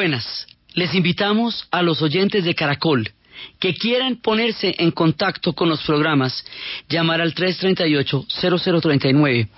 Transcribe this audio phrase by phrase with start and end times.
[0.00, 3.12] Buenas, les invitamos a los oyentes de Caracol
[3.58, 6.42] que quieran ponerse en contacto con los programas,
[6.88, 9.48] llamar al 338-0039,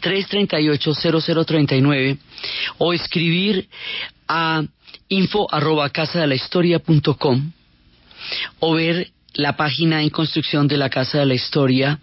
[0.00, 2.18] 338-0039
[2.78, 3.68] o escribir
[4.28, 4.62] a
[5.08, 6.36] info arroba casa de la
[6.78, 7.50] punto com,
[8.60, 11.98] o ver la página en construcción de la Casa de la Historia,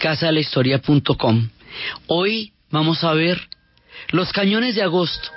[0.00, 1.48] casadelahistoria.com.
[2.08, 3.40] Hoy vamos a ver
[4.08, 5.30] los cañones de agosto,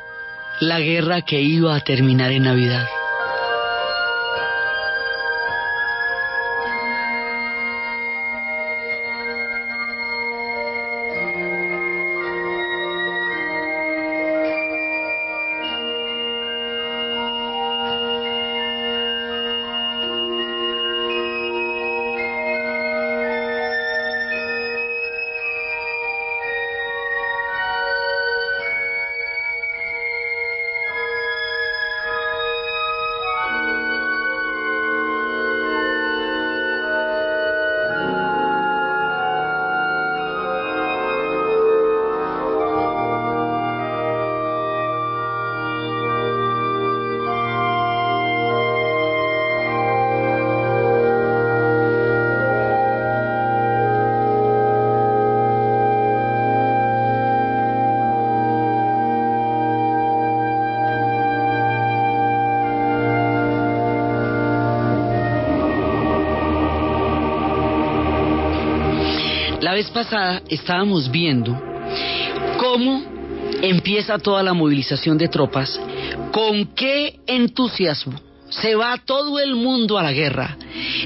[0.68, 3.03] la guerra que iba a terminar en Navidad.
[69.74, 71.60] La vez pasada estábamos viendo
[72.60, 73.04] cómo
[73.64, 75.82] empieza toda la movilización de tropas,
[76.32, 78.14] con qué entusiasmo
[78.50, 80.60] se va todo el mundo a la guerra,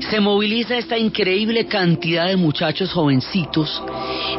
[0.09, 3.82] se moviliza esta increíble cantidad de muchachos jovencitos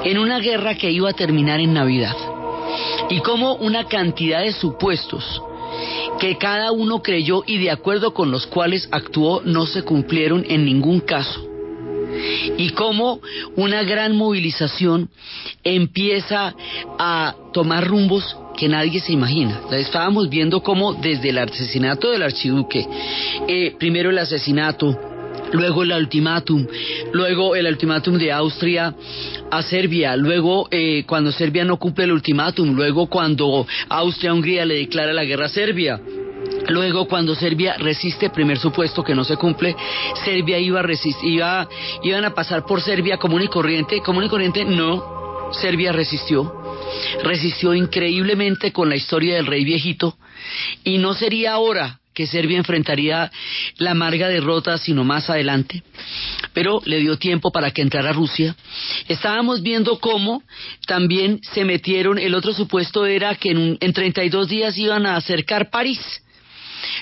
[0.05, 2.17] en una guerra que iba a terminar en Navidad,
[3.09, 5.41] y cómo una cantidad de supuestos
[6.21, 10.67] que cada uno creyó y de acuerdo con los cuales actuó no se cumplieron en
[10.67, 11.48] ningún caso
[12.57, 13.21] y cómo
[13.57, 15.09] una gran movilización
[15.65, 16.55] empieza
[16.99, 19.63] a tomar rumbos que nadie se imagina.
[19.73, 22.87] Estábamos viendo cómo desde el asesinato del archiduque,
[23.47, 24.99] eh, primero el asesinato,
[25.53, 26.67] luego el ultimátum,
[27.13, 28.95] luego el ultimátum de Austria
[29.51, 35.13] a Serbia, luego eh, cuando Serbia no cumple el ultimátum, luego cuando Austria-Hungría le declara
[35.13, 36.01] la guerra a Serbia,
[36.69, 39.75] Luego, cuando Serbia resiste, primer supuesto que no se cumple,
[40.25, 41.69] Serbia iba a resistir, iba,
[42.03, 44.01] iban a pasar por Serbia común y corriente.
[44.01, 45.51] Común y corriente, no.
[45.53, 46.53] Serbia resistió.
[47.23, 50.17] Resistió increíblemente con la historia del rey viejito.
[50.85, 53.31] Y no sería ahora que Serbia enfrentaría
[53.77, 55.85] la amarga derrota, sino más adelante.
[56.53, 58.57] Pero le dio tiempo para que entrara Rusia.
[59.07, 60.43] Estábamos viendo cómo
[60.87, 65.71] también se metieron, el otro supuesto era que en, en 32 días iban a acercar
[65.71, 66.01] París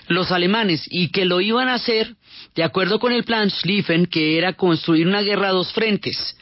[0.08, 2.16] los alemanes y que lo iban a hacer
[2.54, 6.36] de acuerdo con el plan Schlieffen, que era construir una guerra a dos frentes.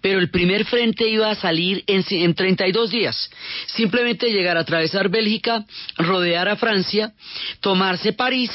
[0.00, 3.30] Pero el primer frente iba a salir en, en 32 días.
[3.66, 5.64] Simplemente llegar a atravesar Bélgica,
[5.96, 7.14] rodear a Francia,
[7.60, 8.50] tomarse París,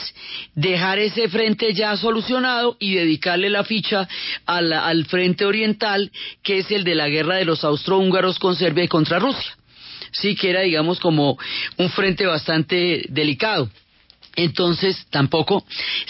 [0.53, 4.07] dejar ese frente ya solucionado y dedicarle la ficha
[4.45, 6.11] al, al frente oriental,
[6.43, 9.55] que es el de la guerra de los austrohúngaros con Serbia y contra Rusia.
[10.11, 11.37] Sí que era, digamos, como
[11.77, 13.69] un frente bastante delicado.
[14.35, 15.65] Entonces tampoco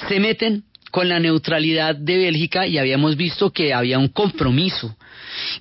[0.07, 4.95] se meten con la neutralidad de Bélgica y habíamos visto que había un compromiso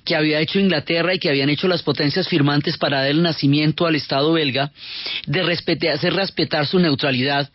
[0.03, 3.85] que había hecho Inglaterra y que habían hecho las potencias firmantes para dar el nacimiento
[3.85, 4.71] al Estado belga
[5.25, 7.49] de hacer respetar su neutralidad.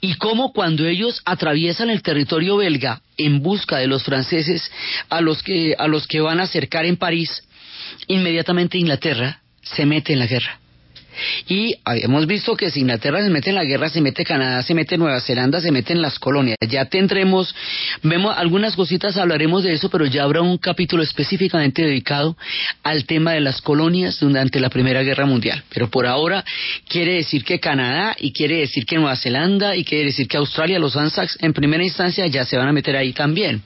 [0.00, 4.70] Y cómo cuando ellos atraviesan el territorio belga en busca de los franceses
[5.08, 7.42] a los que a los que van a acercar en París
[8.06, 10.58] inmediatamente Inglaterra se mete en la guerra
[11.48, 14.74] y habíamos visto que si Inglaterra se mete en la guerra, se mete Canadá, se
[14.74, 16.56] mete Nueva Zelanda, se mete en las colonias.
[16.68, 17.54] Ya tendremos,
[18.02, 22.36] vemos algunas cositas, hablaremos de eso, pero ya habrá un capítulo específicamente dedicado
[22.82, 25.62] al tema de las colonias durante la Primera Guerra Mundial.
[25.72, 26.44] Pero por ahora
[26.88, 30.78] quiere decir que Canadá y quiere decir que Nueva Zelanda y quiere decir que Australia,
[30.78, 33.62] los Anzacs, en primera instancia ya se van a meter ahí también.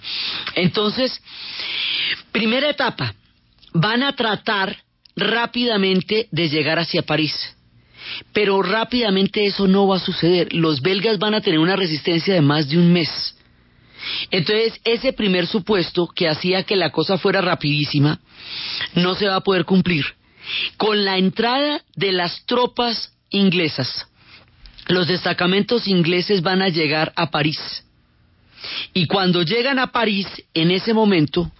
[0.54, 1.20] Entonces,
[2.32, 3.14] primera etapa,
[3.72, 4.83] van a tratar
[5.16, 7.34] rápidamente de llegar hacia París.
[8.32, 10.52] Pero rápidamente eso no va a suceder.
[10.52, 13.34] Los belgas van a tener una resistencia de más de un mes.
[14.30, 18.20] Entonces, ese primer supuesto que hacía que la cosa fuera rapidísima,
[18.94, 20.04] no se va a poder cumplir.
[20.76, 24.06] Con la entrada de las tropas inglesas,
[24.88, 27.58] los destacamentos ingleses van a llegar a París.
[28.92, 31.50] Y cuando llegan a París, en ese momento,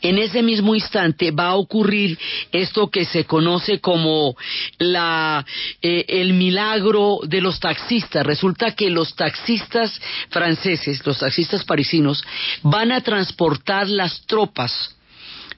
[0.00, 2.18] en ese mismo instante va a ocurrir
[2.50, 4.36] esto que se conoce como
[4.78, 5.44] la,
[5.80, 8.26] eh, el milagro de los taxistas.
[8.26, 10.00] Resulta que los taxistas
[10.30, 12.22] franceses, los taxistas parisinos,
[12.62, 14.96] van a transportar las tropas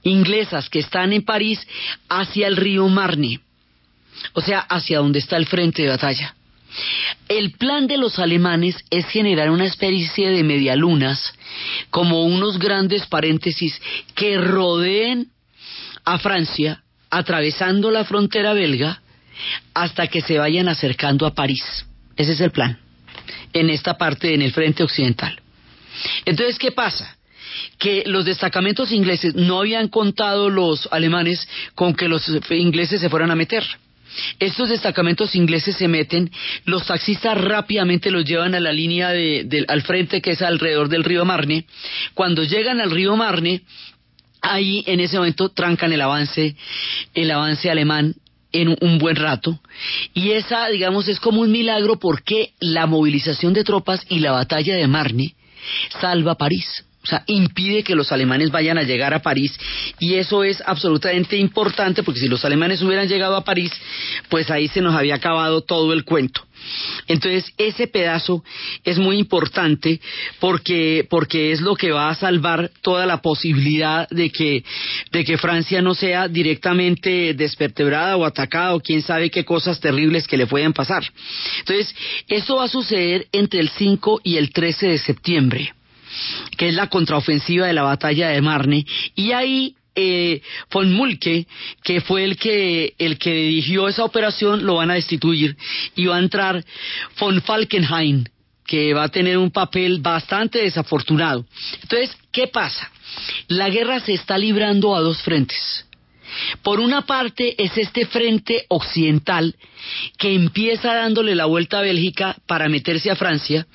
[0.03, 1.59] inglesas que están en París
[2.09, 3.39] hacia el río Marne,
[4.33, 6.35] o sea, hacia donde está el frente de batalla.
[7.27, 11.33] El plan de los alemanes es generar una especie de medialunas,
[11.89, 13.81] como unos grandes paréntesis,
[14.13, 15.31] que rodeen
[16.03, 19.01] a Francia, atravesando la frontera belga,
[19.73, 21.85] hasta que se vayan acercando a París.
[22.15, 22.79] Ese es el plan,
[23.53, 25.39] en esta parte, en el frente occidental.
[26.25, 27.17] Entonces, ¿qué pasa?
[27.77, 33.31] que los destacamentos ingleses no habían contado los alemanes con que los ingleses se fueran
[33.31, 33.63] a meter.
[34.39, 36.31] Estos destacamentos ingleses se meten,
[36.65, 41.03] los taxistas rápidamente los llevan a la línea de, al frente que es alrededor del
[41.03, 41.65] río Marne.
[42.13, 43.61] Cuando llegan al río Marne,
[44.41, 46.55] ahí en ese momento trancan el avance,
[47.13, 48.15] el avance alemán
[48.51, 49.59] en un buen rato.
[50.13, 54.75] Y esa, digamos, es como un milagro porque la movilización de tropas y la batalla
[54.75, 55.35] de Marne
[55.99, 56.85] salva París.
[57.05, 59.55] O sea, impide que los alemanes vayan a llegar a París
[59.99, 63.71] y eso es absolutamente importante porque si los alemanes hubieran llegado a París,
[64.27, 66.41] pues ahí se nos había acabado todo el cuento.
[67.07, 68.43] Entonces, ese pedazo
[68.83, 70.01] es muy importante
[70.39, 74.63] porque, porque es lo que va a salvar toda la posibilidad de que,
[75.11, 80.27] de que Francia no sea directamente despertebrada o atacada o quién sabe qué cosas terribles
[80.27, 81.03] que le pueden pasar.
[81.59, 81.95] Entonces,
[82.27, 85.75] esto va a suceder entre el 5 y el 13 de septiembre
[86.57, 88.85] que es la contraofensiva de la batalla de Marne,
[89.15, 90.41] y ahí eh,
[90.71, 91.47] von Mulke,
[91.83, 95.55] que fue el que, el que dirigió esa operación, lo van a destituir
[95.95, 96.63] y va a entrar
[97.19, 98.29] von Falkenhayn,
[98.65, 101.45] que va a tener un papel bastante desafortunado.
[101.81, 102.91] Entonces, ¿qué pasa?
[103.47, 105.85] La guerra se está librando a dos frentes.
[106.63, 109.55] Por una parte es este frente occidental
[110.17, 113.67] que empieza dándole la vuelta a Bélgica para meterse a Francia,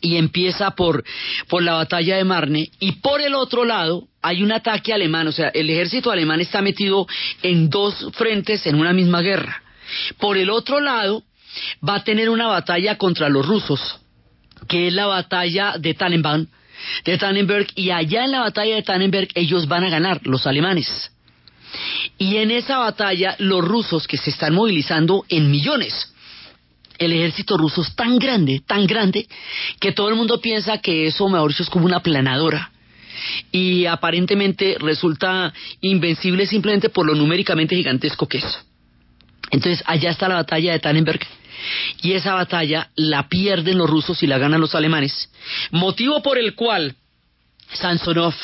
[0.00, 1.04] y empieza por,
[1.48, 5.32] por la batalla de Marne y por el otro lado hay un ataque alemán, o
[5.32, 7.06] sea, el ejército alemán está metido
[7.42, 9.62] en dos frentes en una misma guerra.
[10.18, 11.22] Por el otro lado
[11.86, 14.00] va a tener una batalla contra los rusos,
[14.68, 16.46] que es la batalla de Tannenbaum,
[17.04, 21.12] de Tannenberg y allá en la batalla de Tannenberg ellos van a ganar, los alemanes.
[22.18, 26.14] Y en esa batalla los rusos que se están movilizando en millones,
[26.98, 29.26] el ejército ruso es tan grande, tan grande,
[29.80, 32.70] que todo el mundo piensa que eso, mejor dicho, es como una planadora.
[33.50, 38.66] Y aparentemente resulta invencible simplemente por lo numéricamente gigantesco que es.
[39.50, 41.20] Entonces, allá está la batalla de Tannenberg.
[42.02, 45.30] Y esa batalla la pierden los rusos y la ganan los alemanes.
[45.70, 46.94] Motivo por el cual
[47.72, 48.34] Sansonov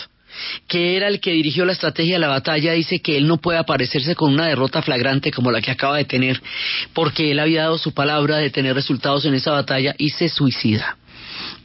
[0.68, 3.58] que era el que dirigió la estrategia de la batalla, dice que él no puede
[3.58, 6.40] aparecerse con una derrota flagrante como la que acaba de tener,
[6.92, 10.96] porque él había dado su palabra de tener resultados en esa batalla y se suicida.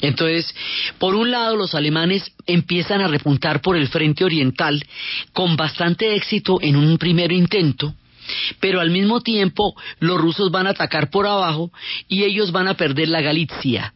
[0.02, 0.54] Entonces,
[1.00, 4.84] por un lado, los alemanes empiezan a repuntar por el frente oriental
[5.34, 7.94] con bastante éxito en un primer intento,
[8.60, 11.72] pero al mismo tiempo los rusos van a atacar por abajo
[12.08, 13.94] y ellos van a perder la Galicia,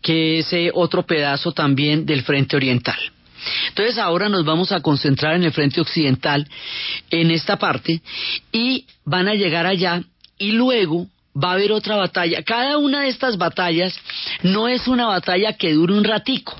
[0.00, 2.98] que es eh, otro pedazo también del frente oriental.
[3.68, 6.48] Entonces ahora nos vamos a concentrar en el frente occidental,
[7.10, 8.02] en esta parte,
[8.52, 10.02] y van a llegar allá
[10.38, 12.42] y luego va a haber otra batalla.
[12.42, 13.98] Cada una de estas batallas
[14.42, 16.56] no es una batalla que dure un ratico.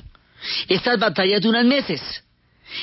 [0.68, 2.00] Estas batallas duran meses.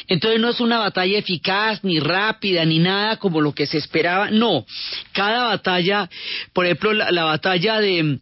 [0.07, 4.29] Entonces no es una batalla eficaz, ni rápida, ni nada como lo que se esperaba.
[4.31, 4.65] No,
[5.11, 6.09] cada batalla,
[6.53, 8.19] por ejemplo, la, batalla de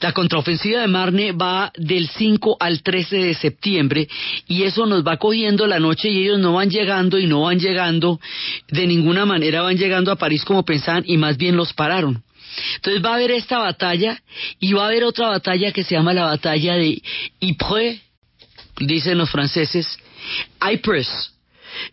[0.00, 4.08] la contraofensiva de Marne va del 5 al 13 de septiembre
[4.46, 7.58] y eso nos va cogiendo la noche y ellos no van llegando y no van
[7.58, 8.20] llegando,
[8.68, 12.22] de ninguna manera van llegando a París como pensaban y más bien los pararon.
[12.76, 14.20] Entonces va a haber esta batalla
[14.58, 17.02] y va a haber otra batalla que se llama la batalla de
[17.40, 18.00] Ypres,
[18.80, 19.98] dicen los franceses,
[20.60, 21.34] Ypres,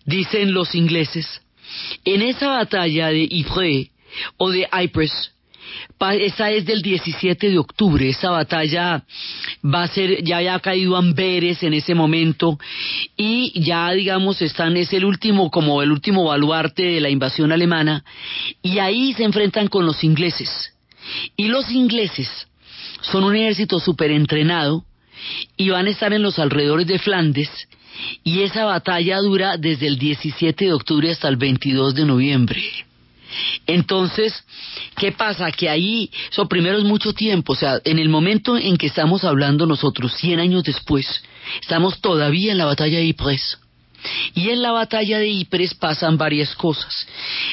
[0.06, 1.42] dicen los ingleses.
[2.04, 3.89] En esa batalla de Ypres
[4.38, 5.32] o de Ypres,
[6.00, 9.04] esa es del 17 de octubre, esa batalla
[9.63, 12.60] va a ser, ya ha caído Amberes en ese momento
[13.18, 18.04] y ya digamos están, es el último, como el último baluarte de la invasión alemana
[18.62, 20.74] y ahí se enfrentan con los ingleses.
[21.36, 22.48] Y los ingleses
[23.01, 24.86] son un ejército súper entrenado
[25.57, 27.50] y van a estar en los alrededores de Flandes
[28.24, 32.63] y esa batalla dura desde el 17 de octubre hasta el 22 de noviembre.
[33.67, 34.34] Entonces,
[34.95, 35.51] ¿qué pasa?
[35.51, 39.24] Que ahí, eso primero es mucho tiempo, o sea, en el momento en que estamos
[39.24, 41.24] hablando nosotros, 100 años después,
[41.62, 43.57] estamos todavía en la batalla de Ypres.
[44.34, 47.08] Y en la batalla de Ypres pasan varias cosas.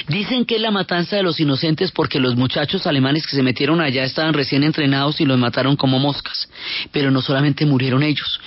[0.09, 3.81] Dicen que es la matanza de los inocentes porque los muchachos alemanes que se metieron
[3.81, 6.49] allá estaban recién entrenados y los mataron como moscas.
[6.91, 8.41] Pero no solamente murieron ellos,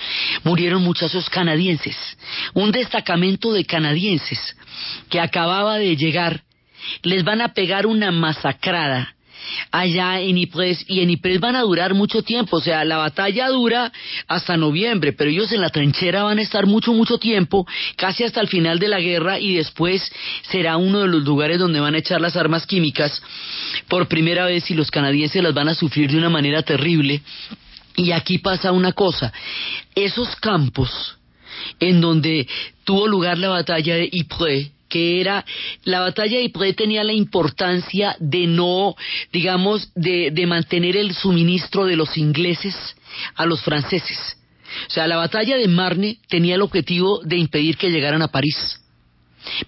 [0.44, 1.96] murieron muchachos canadienses.
[2.54, 4.56] Un destacamento de canadienses
[5.10, 6.44] que acababa de llegar
[7.04, 9.14] les van a pegar una masacrada
[9.72, 13.48] allá en Ypres y en Ypres van a durar mucho tiempo, o sea, la batalla
[13.50, 13.92] dura
[14.28, 18.42] hasta noviembre, pero ellos en la trinchera van a estar mucho, mucho tiempo, casi hasta
[18.42, 20.12] el final de la guerra y después
[20.50, 23.22] será uno de los lugares donde van a echar las armas químicas
[23.88, 27.22] por primera vez y los canadienses las van a sufrir de una manera terrible.
[27.98, 29.32] Y aquí pasa una cosa,
[29.96, 31.18] esos campos
[31.80, 32.48] en donde
[32.84, 35.44] tuvo lugar la batalla de Ypres, que era
[35.84, 38.96] la batalla de Ypres tenía la importancia de no,
[39.34, 42.74] digamos, de, de mantener el suministro de los ingleses
[43.36, 44.38] a los franceses.
[44.88, 48.56] O sea, la batalla de Marne tenía el objetivo de impedir que llegaran a París.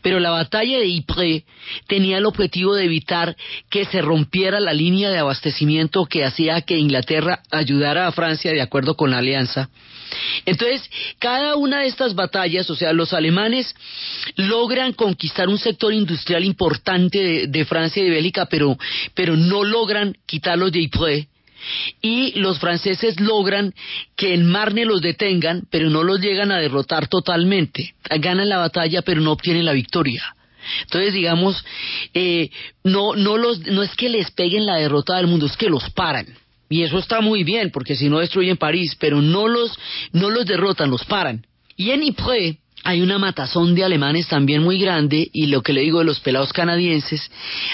[0.01, 1.43] Pero la batalla de Ypres
[1.87, 3.35] tenía el objetivo de evitar
[3.69, 8.61] que se rompiera la línea de abastecimiento que hacía que Inglaterra ayudara a Francia de
[8.61, 9.69] acuerdo con la alianza
[10.45, 13.75] entonces, cada una de estas batallas, o sea, los alemanes
[14.35, 18.77] logran conquistar un sector industrial importante de, Francia y de Bélgica, pero,
[19.13, 21.27] pero no logran quitarlos de Ypres.
[22.01, 23.73] Y los franceses logran
[24.15, 27.95] que en Marne los detengan, pero no los llegan a derrotar totalmente.
[28.09, 30.35] Ganan la batalla, pero no obtienen la victoria.
[30.81, 31.63] Entonces, digamos,
[32.13, 32.49] eh,
[32.83, 35.89] no, no, los, no es que les peguen la derrota del mundo, es que los
[35.91, 36.27] paran.
[36.69, 39.77] Y eso está muy bien, porque si no destruyen París, pero no los,
[40.11, 41.45] no los derrotan, los paran.
[41.77, 45.81] Y en Ypres hay una matazón de alemanes también muy grande, y lo que le
[45.81, 47.31] digo de los pelados canadienses,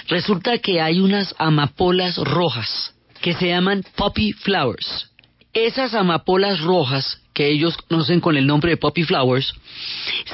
[0.08, 5.10] resulta que hay unas amapolas rojas que se llaman poppy flowers.
[5.54, 9.54] Esas amapolas rojas, que ellos conocen con el nombre de poppy flowers,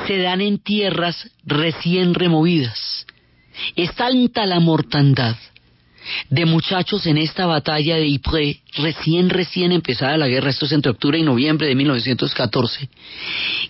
[0.07, 3.05] se dan en tierras recién removidas.
[3.75, 5.37] Es tanta la mortandad
[6.31, 10.91] de muchachos en esta batalla de Ypres, recién, recién empezada la guerra, esto es entre
[10.91, 12.89] octubre y noviembre de 1914,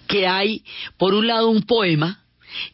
[0.08, 0.64] que hay,
[0.98, 2.24] por un lado, un poema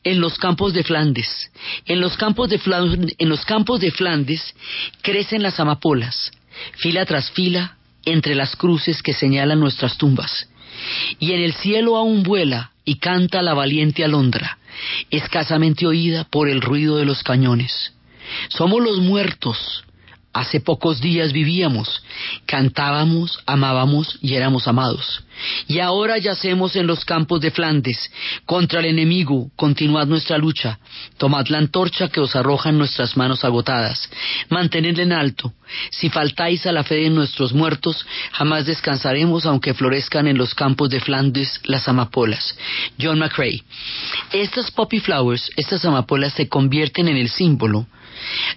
[0.04, 1.52] en los campos de Flandes.
[1.86, 4.56] En los campos de, Flandes, en los campos de Flandes
[5.02, 6.32] crecen las amapolas,
[6.78, 10.50] fila tras fila, entre las cruces que señalan nuestras tumbas.
[11.20, 14.58] Y en el cielo aún vuela y canta la valiente alondra,
[15.10, 17.94] escasamente oída por el ruido de los cañones.
[18.50, 19.85] Somos los muertos.
[20.36, 22.04] Hace pocos días vivíamos,
[22.46, 25.24] cantábamos, amábamos y éramos amados.
[25.66, 28.12] Y ahora yacemos en los campos de Flandes.
[28.46, 30.78] Contra el enemigo, continuad nuestra lucha.
[31.18, 34.10] Tomad la antorcha que os arroja en nuestras manos agotadas.
[34.50, 35.54] Mantenedla en alto.
[35.90, 40.90] Si faltáis a la fe de nuestros muertos, jamás descansaremos aunque florezcan en los campos
[40.90, 42.58] de Flandes las amapolas.
[43.00, 43.64] John McCrae.
[44.34, 47.88] Estas poppy flowers, estas amapolas se convierten en el símbolo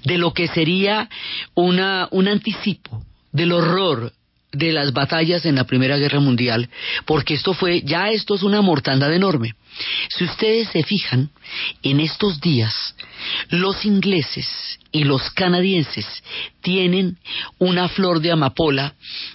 [0.05, 1.09] de lo que sería
[1.55, 4.13] una, un anticipo del horror
[4.53, 6.71] de las batallas en la Primera Guerra Mundial,
[7.05, 9.55] porque esto fue, ya esto es una mortandad enorme.
[10.09, 11.31] Si ustedes se fijan,
[11.83, 12.95] en estos días,
[13.51, 14.49] los ingleses
[14.91, 16.07] y los canadienses
[16.63, 17.19] tienen
[17.59, 18.95] una flor de amapola.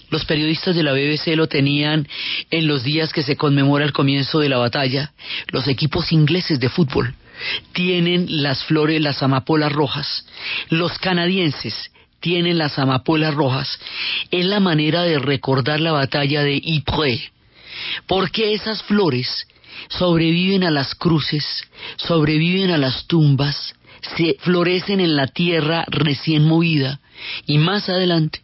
[0.10, 2.08] Los periodistas de la BBC lo tenían
[2.50, 5.14] en los días que se conmemora el comienzo de la batalla.
[5.52, 7.16] Los equipos ingleses de fútbol
[7.74, 10.26] tienen las flores, las amapolas rojas.
[10.70, 13.80] Los canadienses tienen las amapolas rojas.
[14.32, 17.32] Es la manera de recordar la batalla de Ypres.
[18.08, 19.48] Porque esas flores
[19.90, 21.46] sobreviven a las cruces,
[21.98, 23.76] sobreviven a las tumbas,
[24.16, 27.00] se florecen en la tierra recién movida
[27.46, 28.42] y más adelante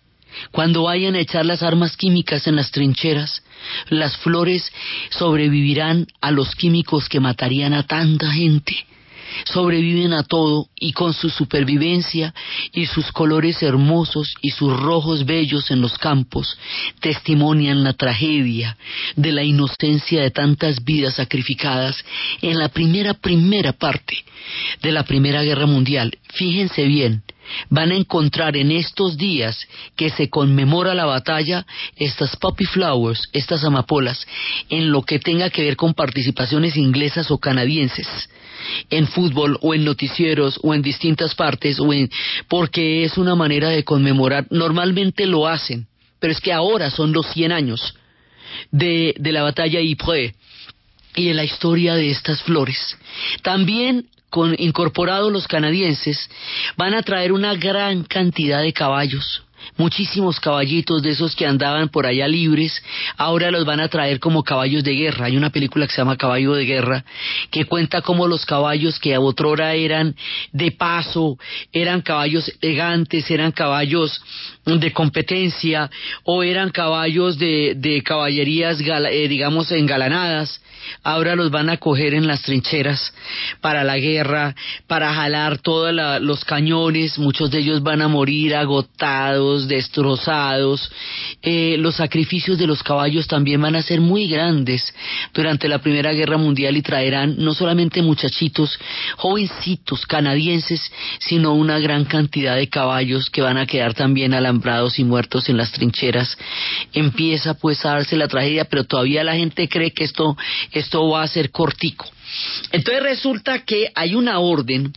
[0.52, 3.44] cuando vayan a echar las armas químicas en las trincheras,
[3.90, 4.72] las flores
[5.10, 8.76] sobrevivirán a los químicos que matarían a tanta gente.
[9.46, 12.34] Sobreviven a todo y con su supervivencia
[12.74, 16.58] y sus colores hermosos y sus rojos bellos en los campos
[17.00, 18.76] testimonian la tragedia
[19.16, 22.04] de la inocencia de tantas vidas sacrificadas
[22.42, 24.18] en la primera primera parte
[24.82, 26.18] de la Primera Guerra Mundial.
[26.34, 27.24] Fíjense bien,
[27.70, 31.66] van a encontrar en estos días que se conmemora la batalla
[31.96, 34.26] estas poppy flowers, estas amapolas,
[34.70, 38.08] en lo que tenga que ver con participaciones inglesas o canadienses
[38.90, 42.10] en fútbol o en noticieros o en distintas partes o en,
[42.48, 44.46] porque es una manera de conmemorar.
[44.50, 45.88] Normalmente lo hacen,
[46.20, 47.96] pero es que ahora son los 100 años
[48.72, 50.34] de, de la batalla Ypres
[51.16, 52.98] y de la historia de estas flores.
[53.42, 56.30] También con incorporados los canadienses
[56.78, 59.44] van a traer una gran cantidad de caballos
[59.78, 62.82] muchísimos caballitos de esos que andaban por allá libres,
[63.18, 65.26] ahora los van a traer como caballos de guerra.
[65.26, 67.06] Hay una película que se llama Caballo de Guerra,
[67.52, 70.16] que cuenta cómo los caballos que a otrora eran
[70.52, 71.38] de paso,
[71.72, 74.22] eran caballos elegantes, eran caballos
[74.66, 75.90] de competencia
[76.24, 80.62] o eran caballos de, de caballerías, eh, digamos, engalanadas,
[81.04, 83.14] ahora los van a coger en las trincheras
[83.62, 84.56] para la guerra,
[84.88, 90.92] para jalar todos los cañones, muchos de ellos van a morir agotados, destrozados.
[91.42, 94.94] Eh, los sacrificios de los caballos también van a ser muy grandes
[95.34, 98.80] durante la Primera Guerra Mundial y traerán no solamente muchachitos,
[99.18, 105.04] jovencitos canadienses, sino una gran cantidad de caballos que van a quedar también alambrados y
[105.04, 106.38] muertos en las trincheras.
[106.94, 110.38] Empieza pues a darse la tragedia, pero todavía la gente cree que esto
[110.80, 112.06] esto va a ser cortico.
[112.72, 114.94] Entonces resulta que hay una orden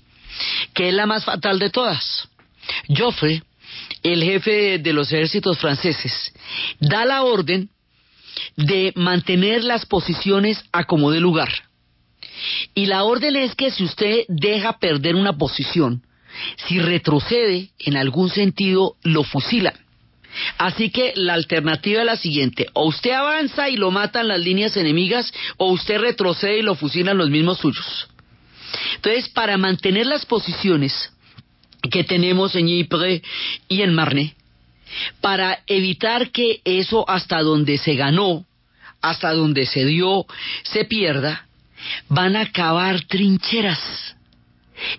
[0.75, 2.29] que es la más fatal de todas.
[2.89, 3.43] Joffre,
[4.03, 6.33] el jefe de los ejércitos franceses,
[6.81, 7.69] da la orden
[8.57, 11.51] de mantener las posiciones a como de lugar.
[12.75, 16.03] Y la orden es que si usted deja perder una posición,
[16.67, 19.75] si retrocede en algún sentido, lo fusila.
[20.59, 24.77] Así que la alternativa es la siguiente, o usted avanza y lo matan las líneas
[24.77, 28.09] enemigas, o usted retrocede y lo fusilan los mismos suyos.
[28.97, 31.13] Entonces, para mantener las posiciones
[31.91, 33.23] que tenemos en Ypres
[33.69, 34.35] y en Marne,
[35.21, 38.45] para evitar que eso hasta donde se ganó,
[39.01, 40.27] hasta donde se dio,
[40.63, 41.47] se pierda,
[42.09, 44.17] van a cavar trincheras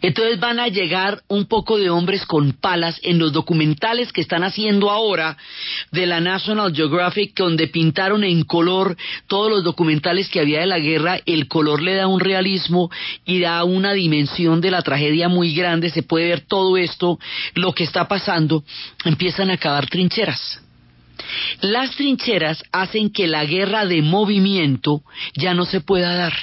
[0.02, 4.44] entonces van a llegar un poco de hombres con palas en los documentales que están
[4.44, 5.38] haciendo ahora
[5.92, 8.96] de la National Geographic, donde pintaron en color
[9.28, 11.20] todos los documentales que había de la guerra.
[11.26, 12.90] El color le da un realismo
[13.26, 15.90] y da una dimensión de la tragedia muy grande.
[15.90, 17.20] Se puede ver todo esto,
[17.54, 18.64] lo que está pasando.
[19.06, 20.60] Empiezan a cavar trincheras.
[21.62, 25.04] Las trincheras hacen que la guerra de movimiento
[25.36, 26.34] ya no se pueda dar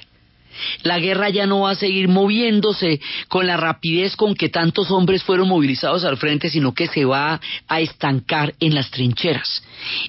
[0.82, 5.22] la guerra ya no va a seguir moviéndose con la rapidez con que tantos hombres
[5.22, 9.62] fueron movilizados al frente, sino que se va a estancar en las trincheras.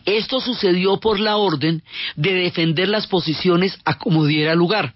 [0.05, 1.83] Esto sucedió por la orden
[2.15, 4.93] de defender las posiciones a como diera lugar.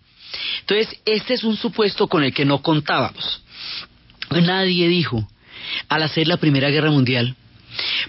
[0.62, 3.42] Entonces, este es un supuesto con el que no contábamos.
[4.32, 5.28] Nadie dijo,
[5.88, 7.36] al hacer la Primera Guerra Mundial,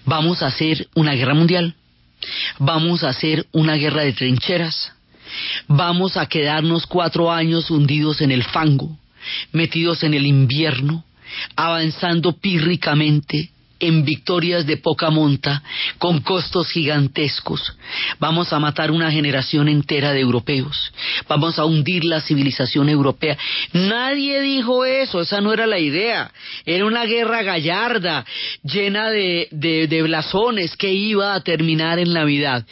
[0.05, 1.75] vamos a hacer una guerra mundial,
[2.59, 4.93] vamos a hacer una guerra de trincheras,
[5.69, 8.97] Vamos a quedarnos cuatro años hundidos en el fango,
[9.53, 11.05] metidos en el invierno,
[11.57, 15.63] avanzando pírricamente en victorias de poca monta,
[15.99, 17.77] con costos gigantescos.
[18.19, 20.93] Vamos a matar una generación entera de europeos.
[21.29, 23.37] Vamos a hundir la civilización europea.
[23.73, 26.31] Nadie dijo eso, esa no era la idea.
[26.65, 28.25] Era una guerra gallarda,
[28.63, 32.65] llena de, de, blasones que iba a terminar en Navidad.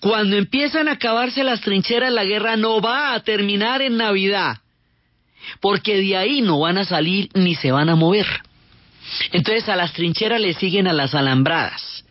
[0.00, 4.58] Cuando empiezan a acabarse las trincheras, la guerra no va a terminar en Navidad,
[5.60, 8.26] porque de ahí no van a salir ni se van a mover.
[9.32, 12.04] Entonces a las trincheras le siguen a las alambradas.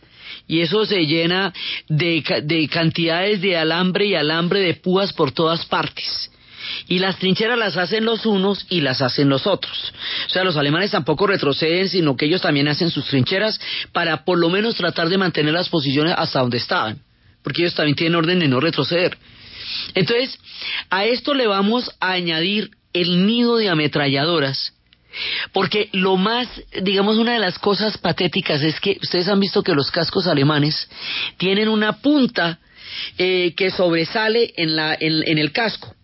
[0.48, 1.54] Y eso se llena
[1.88, 6.32] de, de cantidades de alambre y alambre de púas por todas partes
[6.88, 9.94] y las trincheras las hacen los unos y las hacen los otros.
[10.28, 13.60] O sea, los alemanes tampoco retroceden, sino que ellos también hacen sus trincheras
[13.92, 17.02] para por lo menos tratar de mantener las posiciones hasta donde estaban,
[17.44, 19.18] porque ellos también tienen orden de no retroceder.
[19.94, 20.40] Entonces,
[20.90, 24.74] a esto le vamos a añadir el nido de ametralladoras
[25.54, 26.48] porque lo más,
[26.82, 30.90] digamos, una de las cosas patéticas es que ustedes han visto que los cascos alemanes
[31.38, 32.60] tienen una punta
[33.18, 35.96] eh, que sobresale en, la, en, el casco.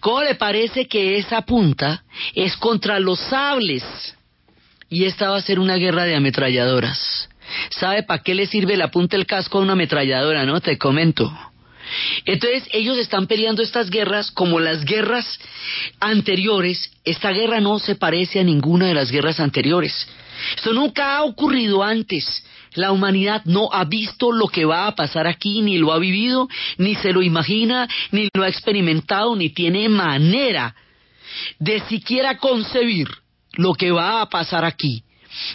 [0.00, 3.84] ¿Cómo le parece que esa punta es contra los sables?
[4.88, 7.28] Y esta va a ser una guerra de ametralladoras.
[7.70, 10.60] ¿Sabe para qué le sirve la punta del casco a una ametralladora, no?
[10.60, 11.30] Te comento.
[12.24, 15.38] Entonces ellos están peleando estas guerras como las guerras
[16.00, 16.90] anteriores.
[17.04, 20.08] Esta guerra no se parece a ninguna de las guerras anteriores.
[20.56, 22.44] Esto nunca ha ocurrido antes.
[22.74, 26.48] La humanidad no ha visto lo que va a pasar aquí, ni lo ha vivido,
[26.76, 30.74] ni se lo imagina, ni lo ha experimentado, ni tiene manera
[31.58, 33.08] de siquiera concebir
[33.54, 35.02] lo que va a pasar aquí.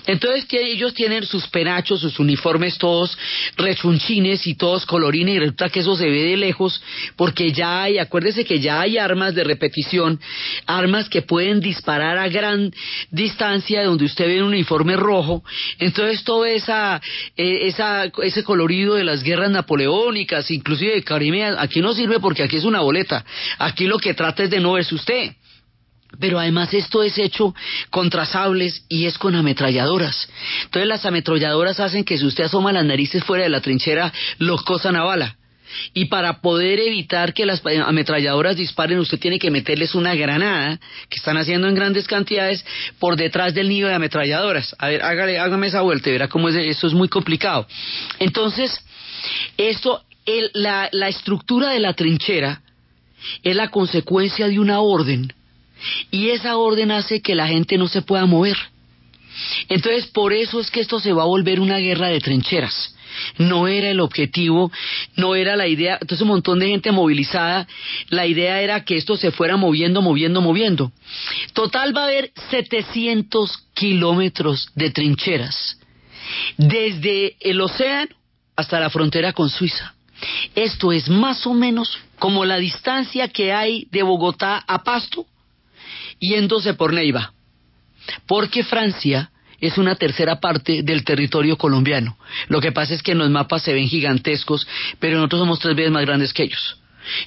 [0.06, 3.18] Entonces ellos tienen sus penachos, sus uniformes todos
[3.58, 6.82] rechunchines y todos colorines y resulta que eso se ve de lejos
[7.16, 10.20] porque ya hay, acuérdese que ya hay armas de repetición,
[10.66, 12.72] armas que pueden disparar a gran
[13.12, 15.44] distancia donde usted ve un uniforme rojo,
[15.80, 17.02] entonces todo esa,
[17.36, 22.44] eh, esa, ese colorido de las guerras napoleónicas, inclusive de Crimea, aquí no sirve porque
[22.44, 23.26] aquí es una boleta,
[23.60, 25.34] aquí lo que trata es de no verse usted.
[26.20, 27.56] Pero además esto es hecho
[27.90, 30.30] con trazables y es con ametralladoras.
[30.66, 34.64] Entonces las ametralladoras hacen que si usted asoma las narices fuera de la trinchera, los
[34.64, 35.38] cosan a bala.
[35.94, 41.18] Y para poder evitar que las ametralladoras disparen, usted tiene que meterles una granada, que
[41.18, 42.66] están haciendo en grandes cantidades,
[43.00, 44.76] por detrás del nido de ametralladoras.
[44.78, 47.68] A ver, hágale, hágame esa vuelta y verá cómo es, eso es muy complicado.
[48.20, 48.80] Entonces,
[49.58, 50.04] esto,
[50.54, 52.62] la, la estructura de la trinchera
[53.42, 55.34] es la consecuencia de una orden,
[56.12, 58.58] y esa orden hace que la gente no se pueda mover.
[59.68, 62.94] Entonces, por eso es que esto se va a volver una guerra de trincheras
[63.38, 64.72] no era el objetivo,
[65.16, 67.68] no era la idea, entonces un montón de gente movilizada,
[68.10, 70.92] la idea era que esto se fuera moviendo, moviendo, moviendo.
[71.54, 75.80] Total va a haber 700 kilómetros de trincheras,
[76.58, 78.16] desde el océano
[78.56, 79.94] hasta la frontera con Suiza.
[80.56, 85.26] Esto es más o menos como la distancia que hay de Bogotá a Pasto
[86.20, 87.34] yéndose por Neiva,
[88.28, 92.18] porque Francia es una tercera parte del territorio colombiano.
[92.50, 94.68] Lo que pasa es que en los mapas se ven gigantescos,
[95.00, 96.78] pero nosotros somos tres veces más grandes que ellos.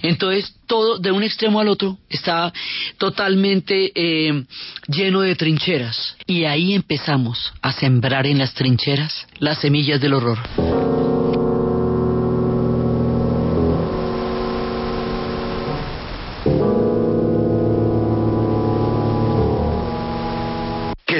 [0.03, 2.53] Entonces, todo de un extremo al otro está
[2.99, 4.44] totalmente eh,
[4.88, 6.16] lleno de trincheras.
[6.27, 10.38] Y ahí empezamos a sembrar en las trincheras las semillas del horror.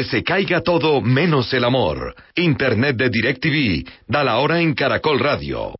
[0.07, 2.15] Se caiga todo menos el amor.
[2.35, 3.89] Internet de DirecTV.
[4.07, 5.75] Da la hora en Caracol Radio.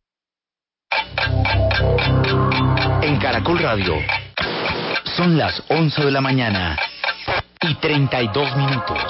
[3.01, 3.95] En Caracol Radio.
[5.15, 6.77] Son las 11 de la mañana
[7.61, 9.01] y 32 minutos.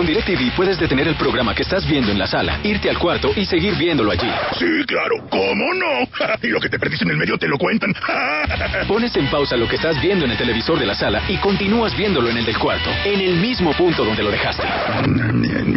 [0.00, 3.32] Con DirecTV puedes detener el programa que estás viendo en la sala, irte al cuarto
[3.36, 4.30] y seguir viéndolo allí.
[4.58, 6.08] Sí, claro, ¿cómo no?
[6.42, 7.92] y lo que te perdiste en el medio te lo cuentan.
[8.88, 11.94] Pones en pausa lo que estás viendo en el televisor de la sala y continúas
[11.94, 14.62] viéndolo en el del cuarto, en el mismo punto donde lo dejaste.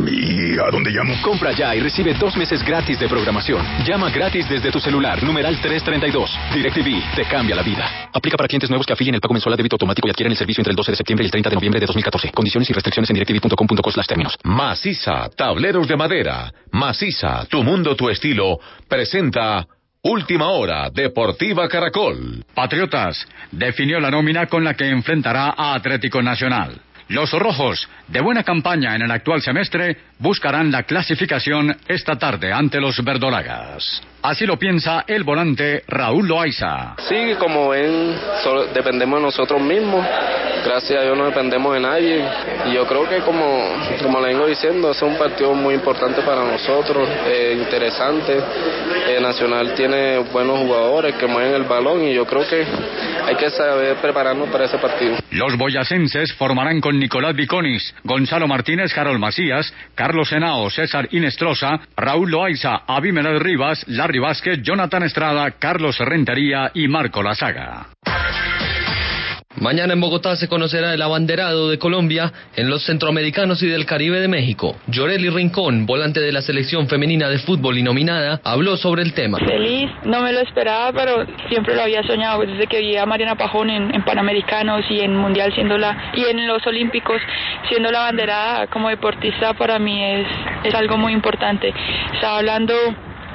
[0.10, 1.16] ¿Y a dónde llamo?
[1.22, 3.62] Compra ya y recibe dos meses gratis de programación.
[3.86, 6.32] Llama gratis desde tu celular, numeral 332.
[6.54, 8.08] DirecTV te cambia la vida.
[8.14, 10.38] Aplica para clientes nuevos que afilien el pago mensual a débito automático y adquieren el
[10.38, 12.32] servicio entre el 12 de septiembre y el 30 de noviembre de 2014.
[12.32, 14.38] Condiciones y restricciones en directv.com.co términos.
[14.44, 16.52] Maciza, tableros de madera.
[16.72, 18.60] Maciza, tu mundo, tu estilo.
[18.88, 19.66] Presenta
[20.04, 22.44] Última Hora, Deportiva Caracol.
[22.54, 26.80] Patriotas, definió la nómina con la que enfrentará a Atlético Nacional.
[27.08, 32.80] Los rojos, de buena campaña en el actual semestre, buscarán la clasificación esta tarde ante
[32.80, 34.02] los verdolagas.
[34.24, 36.96] Así lo piensa el volante Raúl Loaiza.
[37.10, 40.06] Sí, como ven, solo dependemos de nosotros mismos.
[40.64, 42.26] Gracias a Dios no dependemos de nadie.
[42.68, 43.44] Y yo creo que como,
[44.02, 48.38] como le vengo diciendo, es un partido muy importante para nosotros, eh, interesante.
[49.10, 52.66] Eh, Nacional tiene buenos jugadores que mueven el balón y yo creo que
[53.26, 55.18] hay que saber prepararnos para ese partido.
[55.32, 62.32] Los boyacenses formarán con Nicolás Viconis, Gonzalo Martínez, Harold Macías, Carlos Henao, César Inestrosa, Raúl
[62.32, 67.88] Loaiza, Abimelech Rivas, Larry Vázquez, Jonathan Estrada, Carlos Rentería y Marco Lazaga.
[69.64, 74.20] Mañana en Bogotá se conocerá el abanderado de Colombia en los centroamericanos y del Caribe
[74.20, 74.76] de México.
[74.88, 79.38] Yoreli Rincón, volante de la selección femenina de fútbol y nominada, habló sobre el tema.
[79.38, 83.36] Feliz, no me lo esperaba, pero siempre lo había soñado desde que vi a Mariana
[83.36, 87.22] Pajón en, Panamericanos y en Mundial siendo la, y en los Olímpicos
[87.70, 90.28] siendo la abanderada como deportista para mí es,
[90.64, 91.72] es algo muy importante.
[92.16, 92.74] Estaba hablando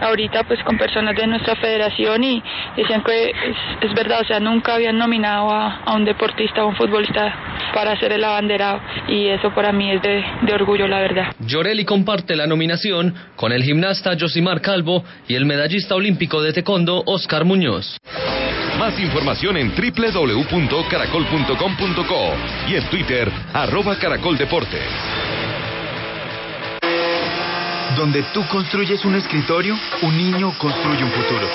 [0.01, 2.43] ahorita pues con personas de nuestra federación y
[2.77, 3.33] decían que
[3.81, 8.13] es, verdad, o sea, nunca habían nominado a, un deportista o un futbolista para ser
[8.13, 11.33] el abanderado y eso para mí es de, de orgullo, la verdad.
[11.41, 17.03] Llorelli comparte la nominación con el gimnasta Josimar Calvo y el medallista olímpico de taekwondo
[17.07, 17.99] Oscar Muñoz.
[18.79, 22.35] Más información en www.caracol.com.co
[22.69, 25.28] y en Twitter, arroba caracoldeportes.
[27.99, 31.49] Donde tú construyes un escritorio, un niño construye un futuro.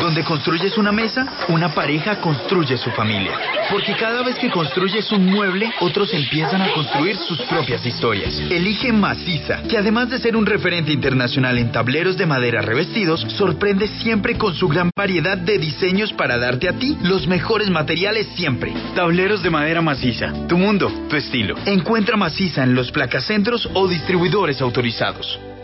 [0.00, 3.30] Donde construyes una mesa, una pareja construye su familia.
[3.70, 8.36] Porque cada vez que construyes un mueble, otros empiezan a construir sus propias historias.
[8.50, 13.86] Elige Maciza, que además de ser un referente internacional en tableros de madera revestidos, sorprende
[13.86, 18.72] siempre con su gran variedad de diseños para darte a ti los mejores materiales siempre.
[18.96, 21.54] Tableros de madera maciza, tu mundo, tu estilo.
[21.66, 25.38] Encuentra Maciza en los placacentros o distribuidores autorizados.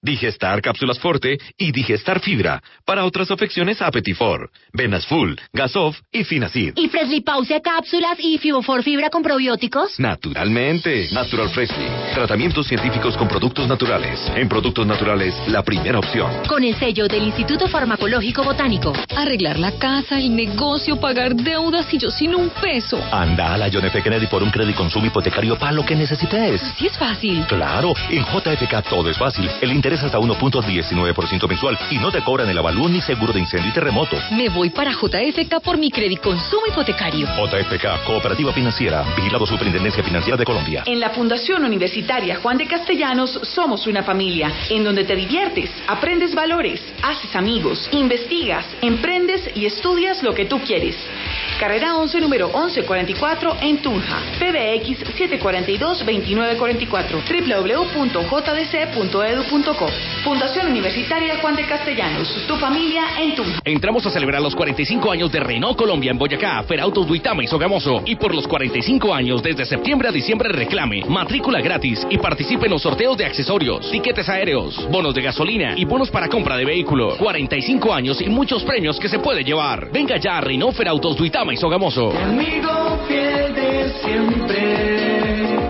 [0.00, 2.62] Digestar Cápsulas Forte y Digestar Fibra.
[2.84, 6.74] Para otras afecciones, Apetifor, Venas Full, Gasof y Finacid.
[6.76, 9.98] ¿Y Freshly Pausia cápsulas y Fibofor Fibra con probióticos?
[9.98, 11.08] Naturalmente.
[11.12, 11.88] Natural Freshly.
[12.14, 14.20] Tratamientos científicos con productos naturales.
[14.36, 16.30] En productos naturales, la primera opción.
[16.48, 18.92] Con el sello del Instituto Farmacológico Botánico.
[19.16, 23.02] Arreglar la casa, el negocio, pagar deudas y yo sin un peso.
[23.12, 24.02] Anda a la John F.
[24.02, 26.62] Kennedy por un crédito consumo hipotecario para lo que necesites.
[26.78, 27.44] Sí es fácil.
[27.48, 29.50] Claro, en JFK todo es fácil.
[29.60, 33.70] El interés hasta 1.19% mensual y no te cobran el avalúo ni seguro de incendio
[33.70, 34.16] y terremoto.
[34.32, 37.26] Me voy para JFK por mi crédito consumo hipotecario.
[37.26, 40.82] JFK, Cooperativa Financiera, Vigilado Superintendencia Financiera de Colombia.
[40.86, 46.34] En la Fundación Universitaria Juan de Castellanos somos una familia en donde te diviertes, aprendes
[46.34, 50.96] valores, haces amigos, investigas, emprendes y estudias lo que tú quieres.
[51.58, 54.20] Carrera 11, número 1144 en Tunja.
[54.38, 57.18] PBX 742-2944.
[57.98, 59.88] www.jdc.edu.co.
[60.22, 62.32] Fundación Universitaria Juan de Castellanos.
[62.46, 63.58] Tu familia en Tunja.
[63.64, 68.02] Entramos a celebrar los 45 años de Renault Colombia en Boyacá, Ferautos Duitama y Sogamoso.
[68.06, 72.72] Y por los 45 años, desde septiembre a diciembre, reclame, matrícula gratis y participe en
[72.72, 77.16] los sorteos de accesorios, tiquetes aéreos, bonos de gasolina y bonos para compra de vehículo.
[77.16, 79.90] 45 años y muchos premios que se puede llevar.
[79.90, 82.12] Venga ya a Renault Ferautos Duitama y Sogamoso.
[82.12, 85.68] Amigo fiel de siempre.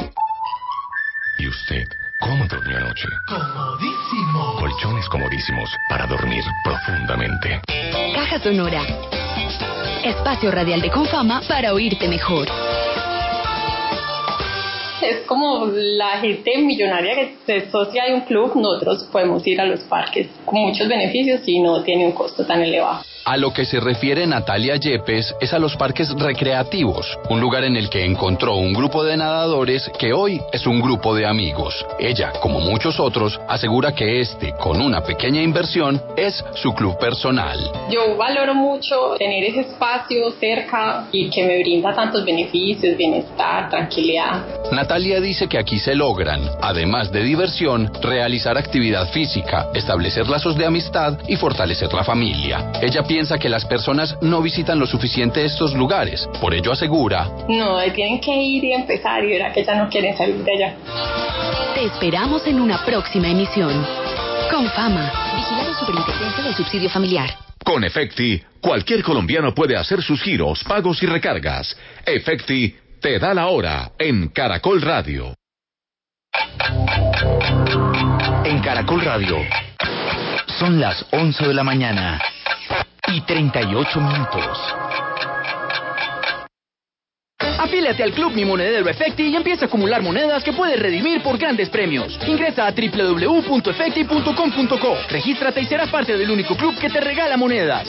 [1.39, 1.85] ¿Y usted
[2.21, 3.07] cómo durmió anoche?
[3.29, 4.57] Comodísimo.
[4.59, 7.61] Colchones comodísimos para dormir profundamente.
[8.15, 8.83] Caja Sonora.
[10.05, 12.49] Espacio radial de Confama para oírte mejor.
[15.01, 19.65] Es como la gente millonaria que se asocia a un club, nosotros podemos ir a
[19.65, 23.05] los parques con muchos beneficios y no tiene un costo tan elevado.
[23.25, 27.77] A lo que se refiere Natalia Yepes es a los parques recreativos, un lugar en
[27.77, 31.85] el que encontró un grupo de nadadores que hoy es un grupo de amigos.
[31.99, 37.59] Ella, como muchos otros, asegura que este, con una pequeña inversión, es su club personal.
[37.91, 44.43] Yo valoro mucho tener ese espacio cerca y que me brinda tantos beneficios, bienestar, tranquilidad.
[44.73, 50.65] Natalia dice que aquí se logran, además de diversión, realizar actividad física, establecer lazos de
[50.65, 52.73] amistad y fortalecer la familia.
[52.81, 57.29] Ella piensa que las personas no visitan lo suficiente estos lugares, por ello asegura.
[57.49, 60.77] No, tienen que ir y empezar y verá que ya no quieren salir de allá.
[61.75, 63.85] Te esperamos en una próxima emisión.
[64.53, 65.11] Con fama.
[65.35, 67.29] Vigilado Superintendencia del Subsidio Familiar.
[67.65, 71.77] Con Efecti, cualquier colombiano puede hacer sus giros, pagos y recargas.
[72.07, 75.35] Efecti te da la hora en Caracol Radio.
[78.45, 79.39] En Caracol Radio
[80.61, 82.21] son las 11 de la mañana
[83.29, 84.59] 38 minutos.
[87.59, 91.37] Afíliate al Club Mi Monedero Efecti y empieza a acumular monedas que puedes redimir por
[91.37, 92.19] grandes premios.
[92.27, 94.97] Ingresa a www.efecti.com.co.
[95.11, 97.87] Regístrate y serás parte del único club que te regala monedas.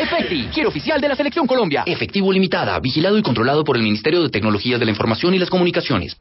[0.00, 1.82] Efecti, giro oficial de la Selección Colombia.
[1.84, 5.50] Efectivo Limitada, vigilado y controlado por el Ministerio de Tecnologías de la Información y las
[5.50, 6.16] Comunicaciones.